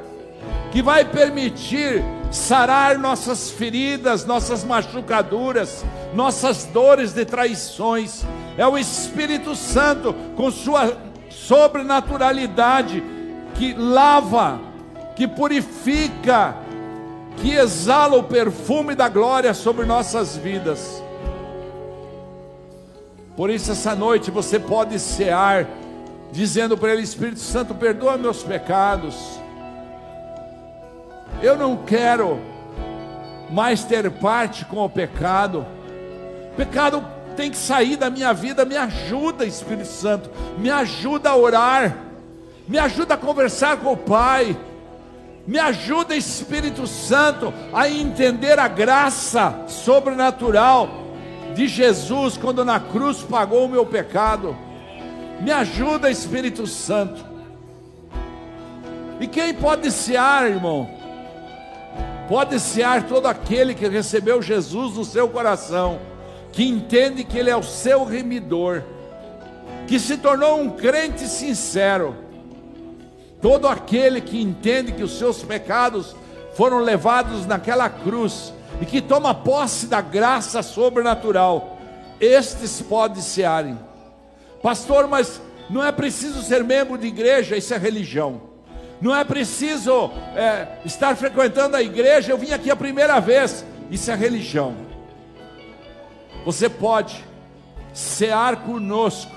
que 0.72 0.82
vai 0.82 1.04
permitir 1.06 2.04
sarar 2.32 2.98
nossas 2.98 3.50
feridas, 3.50 4.26
nossas 4.26 4.64
machucaduras, 4.64 5.84
nossas 6.14 6.66
dores 6.66 7.14
de 7.14 7.26
traições. 7.26 8.24
É 8.58 8.68
o 8.68 8.78
Espírito 8.78 9.56
Santo 9.56 10.14
com 10.36 10.52
sua 10.52 10.98
sobrenaturalidade 11.30 13.04
que 13.56 13.74
lava, 13.74 14.60
que 15.16 15.28
purifica, 15.28 16.56
que 17.38 17.54
exala 17.54 18.18
o 18.18 18.24
perfume 18.24 18.94
da 18.94 19.10
glória 19.10 19.54
sobre 19.54 19.86
nossas 19.86 20.38
vidas. 20.38 21.02
Por 23.36 23.50
isso, 23.50 23.72
essa 23.72 23.96
noite 23.96 24.30
você 24.30 24.60
pode 24.60 25.00
cear, 25.00 25.66
dizendo 26.32 26.78
para 26.78 26.92
Ele: 26.92 27.02
Espírito 27.02 27.40
Santo, 27.40 27.74
perdoa 27.74 28.18
meus 28.18 28.44
pecados. 28.44 29.40
Eu 31.42 31.58
não 31.58 31.78
quero 31.78 32.40
mais 33.50 33.84
ter 33.84 34.10
parte 34.12 34.66
com 34.66 34.84
o 34.84 34.90
pecado. 34.90 35.66
Pecado 36.56 37.06
tem 37.36 37.50
que 37.50 37.58
sair 37.58 37.96
da 37.96 38.10
minha 38.10 38.34
vida. 38.34 38.66
Me 38.66 38.76
ajuda, 38.76 39.46
Espírito 39.46 39.88
Santo. 39.88 40.30
Me 40.58 40.70
ajuda 40.70 41.30
a 41.30 41.36
orar. 41.36 41.98
Me 42.68 42.78
ajuda 42.78 43.14
a 43.14 43.18
conversar 43.18 43.78
com 43.78 43.94
o 43.94 43.98
Pai. 43.98 44.58
Me 45.48 45.58
ajuda, 45.58 46.16
Espírito 46.16 46.86
Santo, 46.86 47.54
a 47.74 47.90
entender 47.90 48.60
a 48.60 48.68
graça 48.68 49.64
sobrenatural 49.68 50.90
de 51.56 51.68
Jesus 51.68 52.38
quando 52.38 52.64
na 52.64 52.80
cruz 52.80 53.24
pagou 53.24 53.66
o 53.66 53.70
meu 53.70 53.86
pecado. 53.86 54.56
Me 55.42 55.52
ajuda, 55.52 56.12
Espírito 56.12 56.68
Santo. 56.68 57.26
E 59.20 59.28
quem 59.28 59.54
pode 59.54 59.90
cear, 59.92 60.50
irmão? 60.50 60.99
Pode 62.30 62.60
cear 62.60 63.08
todo 63.08 63.26
aquele 63.26 63.74
que 63.74 63.88
recebeu 63.88 64.40
Jesus 64.40 64.94
no 64.94 65.04
seu 65.04 65.28
coração, 65.28 66.00
que 66.52 66.64
entende 66.64 67.24
que 67.24 67.36
Ele 67.36 67.50
é 67.50 67.58
o 67.58 67.64
seu 67.64 68.06
remidor, 68.06 68.84
que 69.88 70.00
se 70.00 70.16
tornou 70.16 70.62
um 70.62 70.70
crente 70.70 71.28
sincero. 71.28 72.16
Todo 73.42 73.68
aquele 73.68 74.22
que 74.22 74.40
entende 74.40 74.92
que 74.92 75.02
os 75.02 75.18
seus 75.18 75.42
pecados 75.42 76.16
foram 76.54 76.82
levados 76.82 77.48
naquela 77.48 77.90
cruz 77.90 78.54
e 78.80 78.86
que 78.86 79.02
toma 79.02 79.34
posse 79.34 79.88
da 79.88 80.00
graça 80.00 80.62
sobrenatural, 80.62 81.80
estes 82.22 82.80
podem 82.80 83.24
cearem. 83.24 83.80
Pastor, 84.62 85.08
mas 85.08 85.42
não 85.68 85.84
é 85.84 85.92
preciso 85.92 86.44
ser 86.44 86.64
membro 86.64 86.96
de 86.96 87.08
igreja, 87.08 87.58
isso 87.58 87.74
é 87.74 87.78
religião. 87.78 88.49
Não 89.02 89.16
é 89.16 89.24
preciso 89.24 90.12
é, 90.36 90.80
estar 90.84 91.16
frequentando 91.16 91.76
a 91.76 91.82
igreja, 91.82 92.32
eu 92.32 92.38
vim 92.38 92.52
aqui 92.52 92.70
a 92.70 92.76
primeira 92.76 93.20
vez, 93.20 93.66
isso 93.90 94.12
é 94.12 94.16
religião. 94.16 94.76
Você 96.46 96.70
pode 96.70 97.24
cear 97.94 98.64
conosco, 98.64 99.32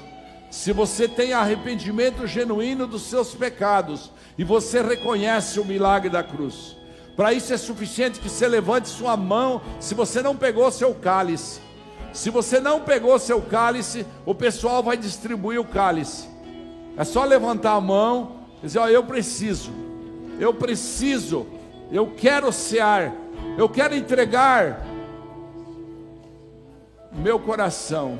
se 0.50 0.72
você 0.72 1.08
tem 1.08 1.32
arrependimento 1.32 2.26
genuíno 2.26 2.86
dos 2.86 3.02
seus 3.02 3.34
pecados 3.34 4.10
e 4.36 4.44
você 4.44 4.82
reconhece 4.82 5.58
o 5.58 5.64
milagre 5.64 6.10
da 6.10 6.22
cruz. 6.22 6.76
Para 7.16 7.32
isso 7.32 7.52
é 7.52 7.56
suficiente 7.56 8.20
que 8.20 8.28
você 8.28 8.48
levante 8.48 8.88
sua 8.88 9.16
mão, 9.16 9.60
se 9.78 9.94
você 9.94 10.22
não 10.22 10.36
pegou 10.36 10.70
seu 10.70 10.94
cálice. 10.94 11.60
Se 12.12 12.28
você 12.28 12.60
não 12.60 12.80
pegou 12.80 13.18
seu 13.18 13.40
cálice, 13.40 14.06
o 14.26 14.34
pessoal 14.34 14.82
vai 14.82 14.96
distribuir 14.96 15.58
o 15.58 15.64
cálice. 15.64 16.28
É 16.96 17.04
só 17.04 17.24
levantar 17.24 17.72
a 17.72 17.80
mão 17.80 18.41
dizer: 18.62 18.78
Ó, 18.78 18.88
eu 18.88 19.04
preciso, 19.04 19.72
eu 20.38 20.54
preciso, 20.54 21.46
eu 21.90 22.14
quero 22.14 22.52
cear, 22.52 23.12
eu 23.58 23.68
quero 23.68 23.94
entregar 23.94 24.86
meu 27.12 27.38
coração. 27.38 28.18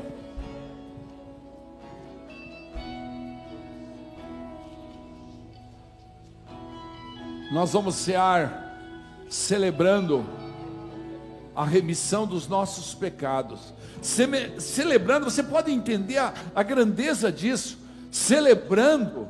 Nós 7.53 7.73
vamos 7.73 7.97
cear 7.97 8.63
celebrando 9.29 10.25
a 11.55 11.65
remissão 11.65 12.27
dos 12.27 12.49
nossos 12.49 12.95
pecados. 12.95 13.75
celebrando, 14.59 15.31
você 15.31 15.43
pode 15.43 15.71
entender 15.71 16.19
a, 16.19 16.33
a 16.55 16.63
grandeza 16.63 17.31
disso. 17.31 17.79
Celebrando 18.11 19.29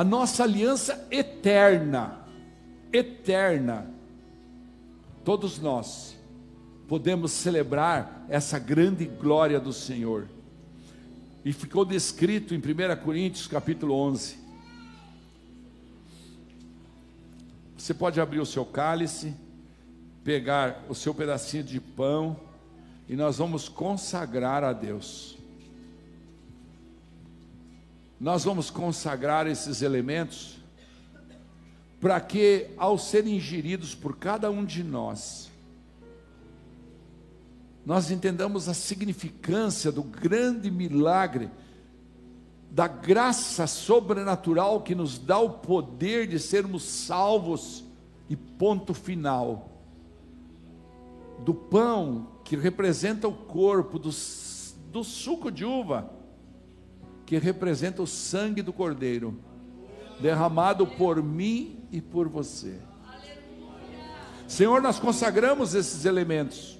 a 0.00 0.04
nossa 0.04 0.44
aliança 0.44 1.06
eterna. 1.10 2.24
Eterna. 2.90 3.86
Todos 5.22 5.58
nós 5.58 6.16
podemos 6.88 7.32
celebrar 7.32 8.24
essa 8.26 8.58
grande 8.58 9.04
glória 9.04 9.60
do 9.60 9.74
Senhor. 9.74 10.26
E 11.44 11.52
ficou 11.52 11.84
descrito 11.84 12.54
em 12.54 12.56
1 12.56 13.04
Coríntios 13.04 13.46
capítulo 13.46 13.94
11. 13.94 14.38
Você 17.76 17.92
pode 17.92 18.18
abrir 18.22 18.40
o 18.40 18.46
seu 18.46 18.64
cálice, 18.64 19.34
pegar 20.24 20.82
o 20.88 20.94
seu 20.94 21.14
pedacinho 21.14 21.62
de 21.62 21.78
pão 21.78 22.40
e 23.06 23.14
nós 23.14 23.36
vamos 23.36 23.68
consagrar 23.68 24.64
a 24.64 24.72
Deus. 24.72 25.39
Nós 28.20 28.44
vamos 28.44 28.68
consagrar 28.68 29.46
esses 29.46 29.80
elementos 29.80 30.58
para 31.98 32.20
que, 32.20 32.68
ao 32.76 32.98
serem 32.98 33.36
ingeridos 33.36 33.94
por 33.94 34.18
cada 34.18 34.50
um 34.50 34.62
de 34.62 34.84
nós, 34.84 35.50
nós 37.84 38.10
entendamos 38.10 38.68
a 38.68 38.74
significância 38.74 39.90
do 39.90 40.02
grande 40.02 40.70
milagre 40.70 41.50
da 42.70 42.86
graça 42.86 43.66
sobrenatural 43.66 44.82
que 44.82 44.94
nos 44.94 45.18
dá 45.18 45.38
o 45.38 45.50
poder 45.50 46.26
de 46.26 46.38
sermos 46.38 46.82
salvos 46.82 47.82
e 48.28 48.36
ponto 48.36 48.92
final. 48.92 49.70
Do 51.38 51.54
pão 51.54 52.28
que 52.44 52.54
representa 52.54 53.26
o 53.26 53.32
corpo, 53.32 53.98
do, 53.98 54.10
do 54.92 55.02
suco 55.02 55.50
de 55.50 55.64
uva 55.64 56.19
que 57.30 57.38
representa 57.38 58.02
o 58.02 58.08
sangue 58.08 58.60
do 58.60 58.72
Cordeiro, 58.72 59.38
derramado 60.18 60.84
por 60.84 61.22
mim 61.22 61.78
e 61.92 62.00
por 62.00 62.28
você. 62.28 62.74
Senhor, 64.48 64.82
nós 64.82 64.98
consagramos 64.98 65.72
esses 65.76 66.04
elementos. 66.04 66.76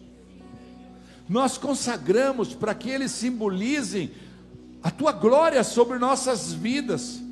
Nós 1.29 1.57
consagramos 1.57 2.53
para 2.53 2.75
que 2.75 2.91
eles 2.91 3.13
simbolizem 3.13 4.11
a 4.83 4.91
tua 4.91 5.13
glória 5.13 5.63
sobre 5.63 6.01
nossas 6.01 6.53
vidas. 6.53 7.23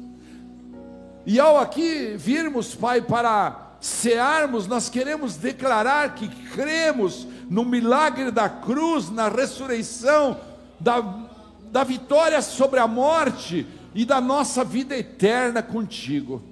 E 1.27 1.41
ao 1.41 1.59
aqui 1.59 2.15
virmos, 2.17 2.77
Pai, 2.77 3.03
para 3.03 3.79
cearmos, 3.81 4.69
nós 4.69 4.89
queremos 4.89 5.35
declarar 5.35 6.15
que 6.15 6.29
cremos 6.53 7.27
no 7.51 7.65
milagre 7.65 8.31
da 8.31 8.49
cruz, 8.49 9.11
na 9.11 9.29
ressurreição, 9.29 10.41
da, 10.79 11.28
da 11.71 11.85
vitória 11.85 12.41
sobre 12.43 12.81
a 12.81 12.87
morte 12.87 13.67
e 13.95 14.05
da 14.05 14.21
nossa 14.21 14.65
vida 14.65 14.97
eterna 14.97 15.63
contigo. 15.63 16.43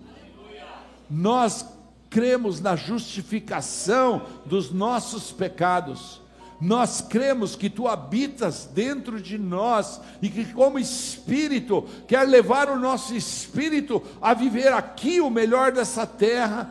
Nós 1.10 1.66
cremos 2.10 2.60
na 2.60 2.76
justificação 2.76 4.22
dos 4.46 4.70
nossos 4.70 5.32
pecados 5.32 6.20
nós 6.60 7.02
cremos 7.02 7.54
que 7.54 7.68
tu 7.68 7.86
habitas 7.86 8.68
dentro 8.72 9.20
de 9.20 9.36
nós 9.36 10.00
e 10.22 10.28
que, 10.28 10.44
como 10.52 10.78
Espírito, 10.78 11.86
quer 12.08 12.26
levar 12.26 12.70
o 12.70 12.78
nosso 12.78 13.14
espírito 13.14 14.02
a 14.22 14.32
viver 14.32 14.72
aqui 14.72 15.20
o 15.20 15.28
melhor 15.28 15.70
dessa 15.70 16.06
terra 16.06 16.70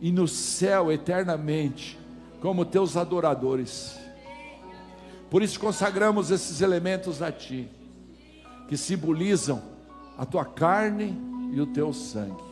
e 0.00 0.10
no 0.10 0.26
céu 0.26 0.90
eternamente, 0.90 1.98
como 2.40 2.64
teus 2.64 2.96
adoradores. 2.96 3.98
Por 5.30 5.42
isso 5.42 5.60
consagramos 5.60 6.30
esses 6.30 6.62
elementos 6.62 7.20
a 7.20 7.30
ti, 7.30 7.68
que 8.68 8.76
simbolizam 8.76 9.62
a 10.16 10.24
tua 10.24 10.44
carne 10.44 11.16
e 11.52 11.60
o 11.60 11.66
teu 11.66 11.92
sangue. 11.92 12.42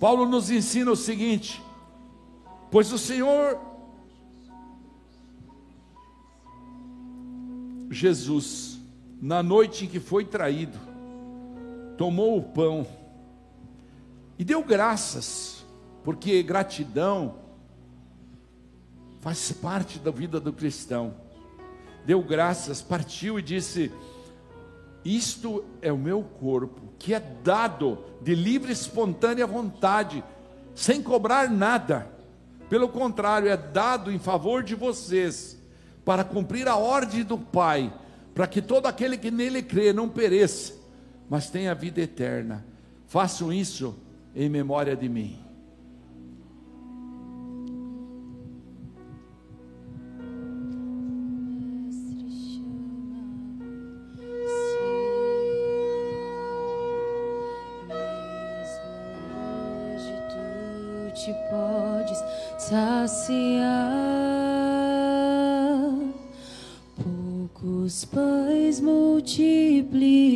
Paulo 0.00 0.26
nos 0.26 0.50
ensina 0.50 0.90
o 0.90 0.96
seguinte: 0.96 1.62
pois 2.70 2.92
o 2.92 2.98
Senhor 2.98 3.58
Jesus, 7.90 8.78
na 9.20 9.42
noite 9.42 9.84
em 9.84 9.88
que 9.88 9.98
foi 9.98 10.24
traído, 10.24 10.78
tomou 11.96 12.38
o 12.38 12.42
pão 12.42 12.86
e 14.38 14.44
deu 14.44 14.62
graças, 14.62 15.64
porque 16.04 16.42
gratidão 16.42 17.36
faz 19.20 19.50
parte 19.50 19.98
da 19.98 20.10
vida 20.10 20.38
do 20.38 20.52
cristão. 20.52 21.14
Deu 22.06 22.22
graças, 22.22 22.80
partiu 22.80 23.38
e 23.38 23.42
disse: 23.42 23.90
Isto 25.04 25.64
é 25.80 25.92
o 25.92 25.98
meu 25.98 26.22
corpo, 26.22 26.82
que 26.98 27.14
é 27.14 27.20
dado 27.20 27.98
de 28.20 28.34
livre 28.34 28.70
e 28.70 28.72
espontânea 28.72 29.46
vontade, 29.46 30.22
sem 30.74 31.02
cobrar 31.02 31.50
nada. 31.50 32.10
Pelo 32.68 32.88
contrário, 32.88 33.48
é 33.48 33.56
dado 33.56 34.12
em 34.12 34.18
favor 34.18 34.62
de 34.62 34.74
vocês 34.74 35.58
para 36.04 36.24
cumprir 36.24 36.68
a 36.68 36.76
ordem 36.76 37.24
do 37.24 37.38
Pai, 37.38 37.92
para 38.34 38.46
que 38.46 38.60
todo 38.60 38.86
aquele 38.86 39.16
que 39.16 39.30
nele 39.30 39.62
crê 39.62 39.92
não 39.92 40.08
pereça, 40.08 40.74
mas 41.28 41.50
tenha 41.50 41.74
vida 41.74 42.00
eterna. 42.00 42.64
Façam 43.06 43.52
isso 43.52 43.96
em 44.34 44.48
memória 44.48 44.94
de 44.94 45.08
mim. 45.08 45.47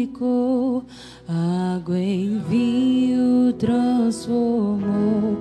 Multiplicou, 0.03 0.85
água 1.29 1.99
em 1.99 2.39
vinho 2.41 3.53
transformou. 3.55 5.39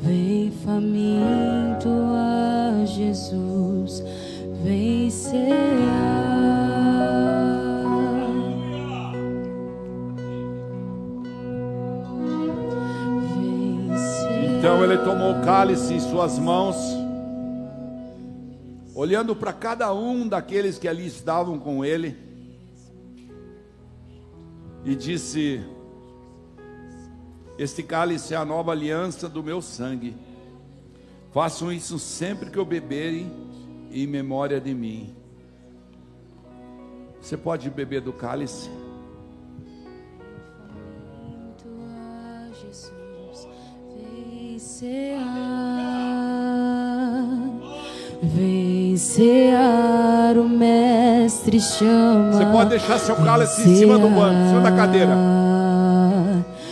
Vem 0.00 0.50
faminto 0.64 1.88
a 1.88 2.84
Jesus. 2.84 4.02
Vem 4.62 5.10
cear. 5.10 5.46
Então 14.58 14.82
ele 14.82 14.98
tomou 14.98 15.32
o 15.32 15.44
cálice 15.44 15.94
em 15.94 16.00
suas 16.00 16.38
mãos, 16.38 16.76
olhando 18.94 19.34
para 19.36 19.52
cada 19.52 19.92
um 19.94 20.26
daqueles 20.26 20.76
que 20.78 20.88
ali 20.88 21.06
estavam 21.06 21.58
com 21.58 21.84
ele, 21.84 22.25
e 24.86 24.94
disse: 24.94 25.60
Este 27.58 27.82
cálice 27.82 28.32
é 28.32 28.36
a 28.36 28.44
nova 28.44 28.70
aliança 28.70 29.28
do 29.28 29.42
meu 29.42 29.60
sangue. 29.60 30.16
Façam 31.32 31.72
isso 31.72 31.98
sempre 31.98 32.48
que 32.50 32.56
eu 32.56 32.64
beberem 32.64 33.30
em 33.90 34.06
memória 34.06 34.60
de 34.60 34.72
mim. 34.72 35.14
Você 37.20 37.36
pode 37.36 37.68
beber 37.68 38.00
do 38.00 38.12
cálice? 38.12 38.70
A 41.88 42.48
Jesus, 42.52 43.48
vem 43.92 44.58
cear, 44.60 45.26
vem 48.22 48.96
cear, 48.96 50.38
o 50.38 50.48
Mestre 51.26 51.60
chama. 51.60 52.30
Você 52.30 52.46
pode 52.46 52.70
deixar 52.70 53.00
seu 53.00 53.16
cálice 53.16 53.68
em 53.68 53.74
cima 53.78 53.98
do 53.98 54.08
banco, 54.08 54.32
em 54.32 54.46
cima 54.46 54.60
da 54.60 54.70
cadeira. 54.70 55.10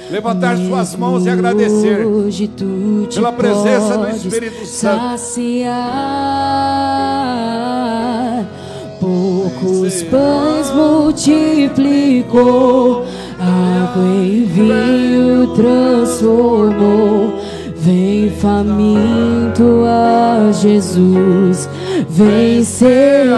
Levantar 0.08 0.56
suas 0.56 0.94
mãos 0.94 1.26
e 1.26 1.28
agradecer 1.28 2.06
pela 3.12 3.32
presença 3.32 3.98
do 3.98 4.08
Espírito 4.10 4.64
Santo. 4.64 5.18
Saciar. 5.18 5.74
Poucos 9.00 10.04
pães 10.04 10.70
multiplicou, 10.72 12.24
água 13.40 14.04
em 14.04 14.44
vinho 14.44 15.48
transformou. 15.56 17.40
Vem 17.74 18.30
faminto 18.30 19.82
a 19.84 20.52
Jesus, 20.52 21.68
vem 22.08 22.64
cear. 22.64 23.34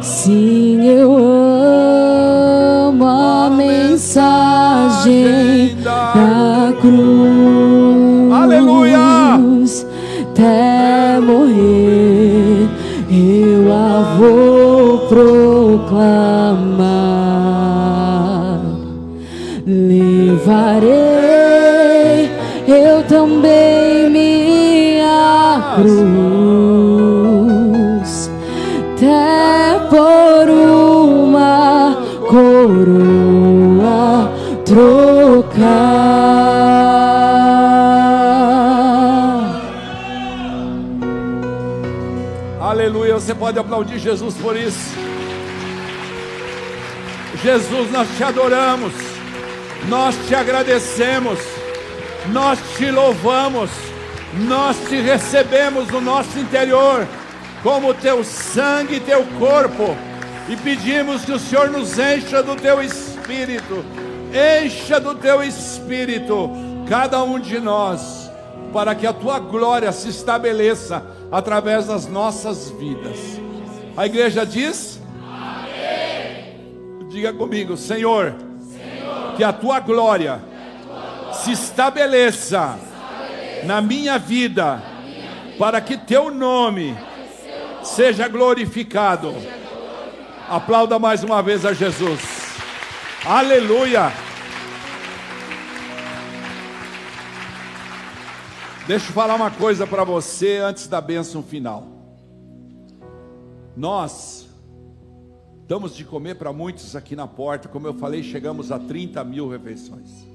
Sim, 0.00 0.84
eu 0.86 1.12
amo 2.88 3.04
a 3.04 3.50
mensagem 3.50 4.96
da 5.82 6.72
cruz. 6.80 8.32
Aleluia! 8.32 9.02
Até 10.32 11.20
morrer, 11.20 12.68
eu 13.10 13.72
a 13.72 14.16
vou 14.18 14.98
proclamar. 15.08 16.52
Levarei 19.66 21.11
você 43.22 43.34
pode 43.36 43.56
aplaudir 43.56 44.00
Jesus 44.00 44.34
por 44.34 44.56
isso. 44.56 44.96
Jesus, 47.40 47.90
nós 47.92 48.08
te 48.16 48.24
adoramos, 48.24 48.92
nós 49.88 50.16
te 50.26 50.34
agradecemos, 50.34 51.38
nós 52.32 52.58
te 52.76 52.90
louvamos, 52.90 53.70
nós 54.48 54.76
te 54.88 54.96
recebemos 55.00 55.88
no 55.88 56.00
nosso 56.00 56.36
interior, 56.36 57.06
como 57.62 57.94
teu 57.94 58.24
sangue 58.24 58.96
e 58.96 59.00
teu 59.00 59.24
corpo, 59.38 59.96
e 60.48 60.56
pedimos 60.56 61.24
que 61.24 61.32
o 61.32 61.38
Senhor 61.38 61.70
nos 61.70 61.96
encha 62.00 62.42
do 62.42 62.56
teu 62.56 62.82
espírito, 62.82 63.84
encha 64.64 64.98
do 64.98 65.14
teu 65.14 65.44
espírito 65.44 66.50
cada 66.88 67.22
um 67.22 67.38
de 67.38 67.60
nós, 67.60 68.28
para 68.72 68.96
que 68.96 69.06
a 69.06 69.12
tua 69.12 69.38
glória 69.38 69.92
se 69.92 70.08
estabeleça 70.08 71.04
através 71.32 71.86
das 71.86 72.06
nossas 72.06 72.70
vidas. 72.70 73.18
A 73.96 74.04
igreja 74.04 74.44
diz: 74.44 75.00
Diga 77.08 77.32
comigo, 77.32 77.76
Senhor, 77.76 78.34
que 79.36 79.42
a 79.42 79.52
tua 79.52 79.80
glória, 79.80 80.40
se 81.32 81.52
estabeleça, 81.52 82.78
na 83.64 83.80
minha 83.80 84.18
vida, 84.18 84.82
para 85.58 85.80
que 85.80 85.96
teu 85.96 86.30
nome 86.30 86.96
seja 87.82 88.28
glorificado. 88.28 89.34
Aplauda 90.48 90.98
mais 90.98 91.24
uma 91.24 91.42
vez 91.42 91.64
a 91.64 91.72
Jesus. 91.72 92.20
Aleluia. 93.24 94.12
Deixa 98.84 99.10
eu 99.10 99.12
falar 99.12 99.36
uma 99.36 99.48
coisa 99.50 99.86
para 99.86 100.02
você 100.02 100.56
antes 100.56 100.88
da 100.88 101.00
bênção 101.00 101.40
final. 101.40 101.86
Nós 103.76 104.48
damos 105.68 105.94
de 105.94 106.04
comer 106.04 106.34
para 106.34 106.52
muitos 106.52 106.96
aqui 106.96 107.14
na 107.14 107.28
porta, 107.28 107.68
como 107.68 107.86
eu 107.86 107.94
falei, 107.94 108.24
chegamos 108.24 108.72
a 108.72 108.80
30 108.80 109.22
mil 109.22 109.48
refeições. 109.48 110.26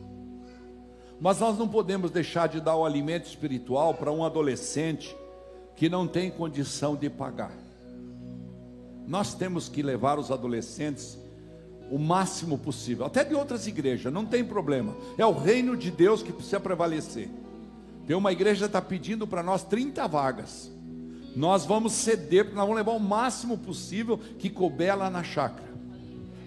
Mas 1.19 1.39
nós 1.39 1.57
não 1.57 1.67
podemos 1.67 2.09
deixar 2.09 2.47
de 2.47 2.61
dar 2.61 2.77
o 2.77 2.85
alimento 2.85 3.25
espiritual 3.25 3.93
para 3.93 4.13
um 4.13 4.23
adolescente 4.23 5.13
que 5.75 5.89
não 5.89 6.07
tem 6.07 6.31
condição 6.31 6.95
de 6.95 7.09
pagar. 7.09 7.51
Nós 9.05 9.33
temos 9.33 9.67
que 9.67 9.83
levar 9.83 10.17
os 10.17 10.31
adolescentes 10.31 11.17
o 11.91 11.99
máximo 11.99 12.57
possível, 12.57 13.05
até 13.05 13.25
de 13.25 13.35
outras 13.35 13.67
igrejas, 13.67 14.11
não 14.11 14.25
tem 14.25 14.43
problema. 14.43 14.95
É 15.17 15.25
o 15.25 15.33
reino 15.33 15.75
de 15.75 15.91
Deus 15.91 16.23
que 16.23 16.31
precisa 16.31 16.61
prevalecer. 16.61 17.29
Tem 18.07 18.15
uma 18.15 18.31
igreja 18.31 18.61
que 18.61 18.65
está 18.67 18.81
pedindo 18.81 19.27
para 19.27 19.43
nós 19.43 19.63
30 19.65 20.07
vagas. 20.07 20.71
Nós 21.35 21.65
vamos 21.65 21.91
ceder, 21.91 22.45
porque 22.45 22.55
nós 22.55 22.65
vamos 22.65 22.77
levar 22.77 22.93
o 22.93 22.99
máximo 22.99 23.57
possível 23.57 24.17
que 24.39 24.49
couber 24.49 24.97
lá 24.97 25.09
na 25.09 25.23
chácara. 25.23 25.67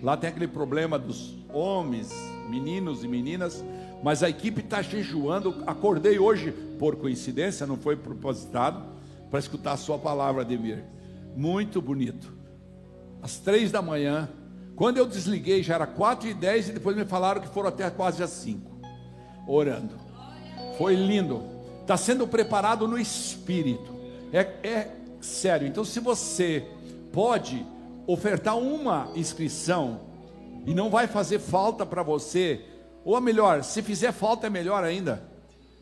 Lá 0.02 0.16
tem 0.16 0.30
aquele 0.30 0.48
problema 0.48 0.98
dos 0.98 1.36
homens, 1.52 2.11
meninos 2.48 3.04
e 3.04 3.08
meninas, 3.08 3.62
mas 4.02 4.22
a 4.22 4.30
equipe 4.30 4.62
está 4.62 4.80
jejuando. 4.80 5.62
Acordei 5.66 6.18
hoje, 6.18 6.50
por 6.78 6.96
coincidência, 6.96 7.66
não 7.66 7.76
foi 7.76 7.94
propositado, 7.94 8.82
para 9.30 9.38
escutar 9.38 9.72
a 9.72 9.76
sua 9.76 9.98
palavra, 9.98 10.40
Ademir. 10.40 10.82
Muito 11.36 11.82
bonito. 11.82 12.32
Às 13.22 13.36
três 13.36 13.70
da 13.70 13.82
manhã, 13.82 14.30
quando 14.74 14.96
eu 14.96 15.06
desliguei, 15.06 15.62
já 15.62 15.74
era 15.74 15.86
quatro 15.86 16.26
e 16.26 16.32
dez, 16.32 16.70
e 16.70 16.72
depois 16.72 16.96
me 16.96 17.04
falaram 17.04 17.42
que 17.42 17.48
foram 17.48 17.68
até 17.68 17.88
quase 17.90 18.22
às 18.22 18.30
cinco, 18.30 18.80
orando. 19.46 20.09
Foi 20.80 20.94
lindo. 20.94 21.42
Está 21.82 21.94
sendo 21.94 22.26
preparado 22.26 22.88
no 22.88 22.98
espírito. 22.98 23.94
É, 24.32 24.38
é 24.66 24.96
sério. 25.20 25.68
Então, 25.68 25.84
se 25.84 26.00
você 26.00 26.66
pode 27.12 27.66
ofertar 28.06 28.56
uma 28.56 29.10
inscrição 29.14 30.00
e 30.64 30.72
não 30.72 30.88
vai 30.88 31.06
fazer 31.06 31.38
falta 31.38 31.84
para 31.84 32.02
você, 32.02 32.64
ou 33.04 33.20
melhor, 33.20 33.62
se 33.62 33.82
fizer 33.82 34.10
falta 34.10 34.46
é 34.46 34.50
melhor 34.50 34.82
ainda, 34.82 35.22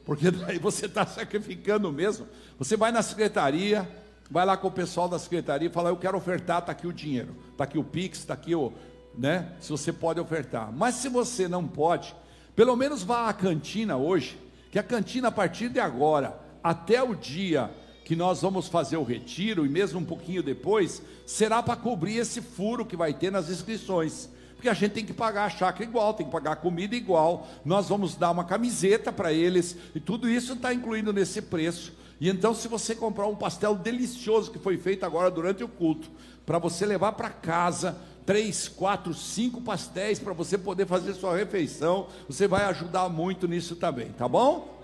porque 0.04 0.32
daí 0.34 0.58
você 0.58 0.86
está 0.86 1.06
sacrificando 1.06 1.92
mesmo. 1.92 2.26
Você 2.58 2.76
vai 2.76 2.90
na 2.90 3.00
secretaria, 3.00 3.88
vai 4.28 4.44
lá 4.44 4.56
com 4.56 4.66
o 4.66 4.72
pessoal 4.72 5.08
da 5.08 5.20
secretaria 5.20 5.68
e 5.68 5.72
fala: 5.72 5.90
Eu 5.90 5.96
quero 5.96 6.18
ofertar, 6.18 6.58
está 6.58 6.72
aqui 6.72 6.88
o 6.88 6.92
dinheiro, 6.92 7.36
está 7.52 7.62
aqui 7.62 7.78
o 7.78 7.84
Pix, 7.84 8.18
está 8.18 8.34
aqui 8.34 8.52
o. 8.52 8.72
Né? 9.16 9.52
Se 9.60 9.70
você 9.70 9.92
pode 9.92 10.18
ofertar. 10.18 10.72
Mas 10.72 10.96
se 10.96 11.08
você 11.08 11.46
não 11.46 11.68
pode, 11.68 12.16
pelo 12.56 12.74
menos 12.74 13.04
vá 13.04 13.28
à 13.28 13.32
cantina 13.32 13.96
hoje, 13.96 14.47
que 14.70 14.78
a 14.78 14.82
cantina 14.82 15.28
a 15.28 15.32
partir 15.32 15.68
de 15.68 15.80
agora, 15.80 16.38
até 16.62 17.02
o 17.02 17.14
dia 17.14 17.70
que 18.04 18.16
nós 18.16 18.40
vamos 18.40 18.68
fazer 18.68 18.96
o 18.96 19.02
retiro, 19.02 19.66
e 19.66 19.68
mesmo 19.68 20.00
um 20.00 20.04
pouquinho 20.04 20.42
depois, 20.42 21.02
será 21.26 21.62
para 21.62 21.76
cobrir 21.76 22.16
esse 22.16 22.40
furo 22.40 22.86
que 22.86 22.96
vai 22.96 23.12
ter 23.12 23.30
nas 23.30 23.50
inscrições. 23.50 24.30
porque 24.54 24.68
a 24.68 24.74
gente 24.74 24.92
tem 24.92 25.04
que 25.04 25.12
pagar 25.12 25.44
a 25.44 25.50
chácara 25.50 25.84
igual, 25.84 26.14
tem 26.14 26.26
que 26.26 26.32
pagar 26.32 26.52
a 26.52 26.56
comida 26.56 26.96
igual. 26.96 27.46
Nós 27.64 27.88
vamos 27.88 28.16
dar 28.16 28.32
uma 28.32 28.44
camiseta 28.44 29.12
para 29.12 29.32
eles, 29.32 29.76
e 29.94 30.00
tudo 30.00 30.28
isso 30.28 30.54
está 30.54 30.74
incluído 30.74 31.12
nesse 31.12 31.40
preço. 31.40 31.92
E 32.20 32.28
então, 32.28 32.52
se 32.52 32.66
você 32.66 32.94
comprar 32.94 33.28
um 33.28 33.36
pastel 33.36 33.76
delicioso 33.76 34.50
que 34.50 34.58
foi 34.58 34.76
feito 34.76 35.06
agora 35.06 35.30
durante 35.30 35.62
o 35.62 35.68
culto, 35.68 36.10
para 36.44 36.58
você 36.58 36.84
levar 36.84 37.12
para 37.12 37.30
casa, 37.30 37.96
três, 38.28 38.68
quatro, 38.68 39.14
cinco 39.14 39.58
pastéis 39.58 40.18
para 40.18 40.34
você 40.34 40.58
poder 40.58 40.86
fazer 40.86 41.14
sua 41.14 41.34
refeição, 41.34 42.08
você 42.28 42.46
vai 42.46 42.66
ajudar 42.66 43.08
muito 43.08 43.48
nisso 43.48 43.74
também, 43.74 44.08
tá 44.08 44.28
bom? 44.28 44.82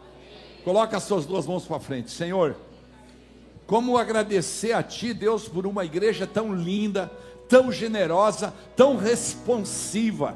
Coloca 0.64 0.96
as 0.96 1.02
suas 1.02 1.26
duas 1.26 1.46
mãos 1.46 1.66
para 1.66 1.78
frente, 1.78 2.10
Senhor. 2.10 2.56
Como 3.66 3.98
agradecer 3.98 4.72
a 4.72 4.82
Ti, 4.82 5.12
Deus, 5.12 5.46
por 5.46 5.66
uma 5.66 5.84
igreja 5.84 6.26
tão 6.26 6.54
linda, 6.54 7.12
tão 7.46 7.70
generosa, 7.70 8.50
tão 8.74 8.96
responsiva, 8.96 10.34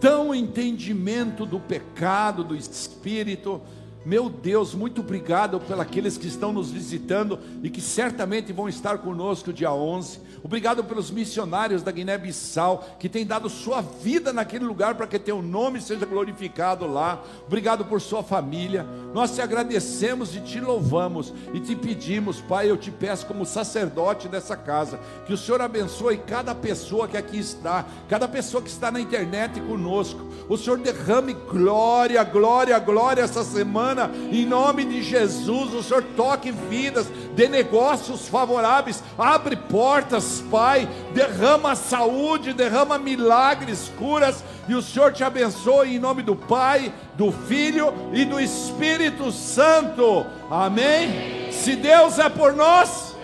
tão 0.00 0.34
entendimento 0.34 1.46
do 1.46 1.60
pecado, 1.60 2.42
do 2.42 2.56
espírito, 2.56 3.62
meu 4.06 4.30
Deus, 4.30 4.72
muito 4.72 5.00
obrigado 5.00 5.58
pelos 5.58 6.16
que 6.16 6.28
estão 6.28 6.52
nos 6.52 6.70
visitando 6.70 7.40
e 7.60 7.68
que 7.68 7.80
certamente 7.80 8.52
vão 8.52 8.68
estar 8.68 8.98
conosco 8.98 9.52
dia 9.52 9.72
11. 9.72 10.20
Obrigado 10.44 10.84
pelos 10.84 11.10
missionários 11.10 11.82
da 11.82 11.90
Guiné-Bissau 11.90 12.98
que 13.00 13.08
têm 13.08 13.26
dado 13.26 13.50
sua 13.50 13.80
vida 13.80 14.32
naquele 14.32 14.64
lugar 14.64 14.94
para 14.94 15.08
que 15.08 15.18
teu 15.18 15.42
nome 15.42 15.80
seja 15.80 16.06
glorificado 16.06 16.86
lá. 16.86 17.20
Obrigado 17.48 17.84
por 17.84 18.00
sua 18.00 18.22
família. 18.22 18.86
Nós 19.12 19.34
te 19.34 19.42
agradecemos 19.42 20.36
e 20.36 20.40
te 20.40 20.60
louvamos 20.60 21.34
e 21.52 21.58
te 21.58 21.74
pedimos, 21.74 22.40
Pai, 22.40 22.70
eu 22.70 22.76
te 22.76 22.92
peço 22.92 23.26
como 23.26 23.44
sacerdote 23.44 24.28
dessa 24.28 24.56
casa, 24.56 25.00
que 25.26 25.32
o 25.32 25.36
Senhor 25.36 25.60
abençoe 25.60 26.18
cada 26.18 26.54
pessoa 26.54 27.08
que 27.08 27.16
aqui 27.16 27.40
está, 27.40 27.84
cada 28.08 28.28
pessoa 28.28 28.62
que 28.62 28.70
está 28.70 28.88
na 28.92 29.00
internet 29.00 29.60
conosco. 29.62 30.24
O 30.48 30.56
Senhor 30.56 30.78
derrame 30.78 31.32
glória, 31.32 32.22
glória, 32.22 32.78
glória 32.78 33.22
essa 33.22 33.42
semana 33.42 33.95
semana, 33.96 34.10
em 34.30 34.44
nome 34.44 34.84
de 34.84 35.02
Jesus, 35.02 35.72
o 35.72 35.82
Senhor 35.82 36.02
toque 36.14 36.50
vidas, 36.50 37.06
dê 37.34 37.48
negócios 37.48 38.28
favoráveis, 38.28 39.02
abre 39.18 39.56
portas, 39.56 40.44
Pai, 40.50 40.86
derrama 41.14 41.74
saúde, 41.74 42.52
derrama 42.52 42.98
milagres, 42.98 43.90
curas, 43.98 44.44
e 44.68 44.74
o 44.74 44.82
Senhor 44.82 45.12
te 45.12 45.24
abençoe 45.24 45.96
em 45.96 45.98
nome 45.98 46.22
do 46.22 46.36
Pai, 46.36 46.92
do 47.14 47.32
Filho 47.32 47.92
e 48.12 48.24
do 48.24 48.38
Espírito 48.38 49.32
Santo. 49.32 50.26
Amém? 50.50 51.50
Se 51.50 51.74
Deus 51.74 52.18
é 52.18 52.28
por 52.28 52.52
nós, 52.54 53.16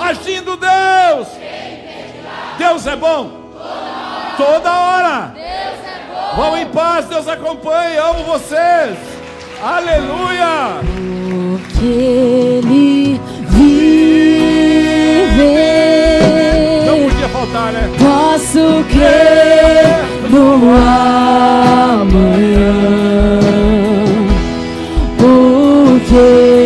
agindo 0.00 0.56
Deus, 0.56 1.28
Deus 2.56 2.86
é 2.86 2.96
bom 2.96 3.48
toda 4.36 4.72
hora. 4.72 5.34
Vão 6.36 6.56
em 6.56 6.66
paz, 6.66 7.06
Deus 7.06 7.26
acompanhe, 7.28 7.96
amo 7.96 8.24
vocês. 8.24 8.96
Aleluia! 9.62 10.80
Porque 11.28 11.84
Ele 11.84 13.20
vive. 13.48 13.88
Não 16.86 17.08
podia 17.08 17.28
faltar, 17.28 17.72
né? 17.72 17.90
Posso 17.98 18.84
crer 18.90 20.04
no 20.30 20.54
amanhã. 21.94 22.28
Porque 25.18 26.57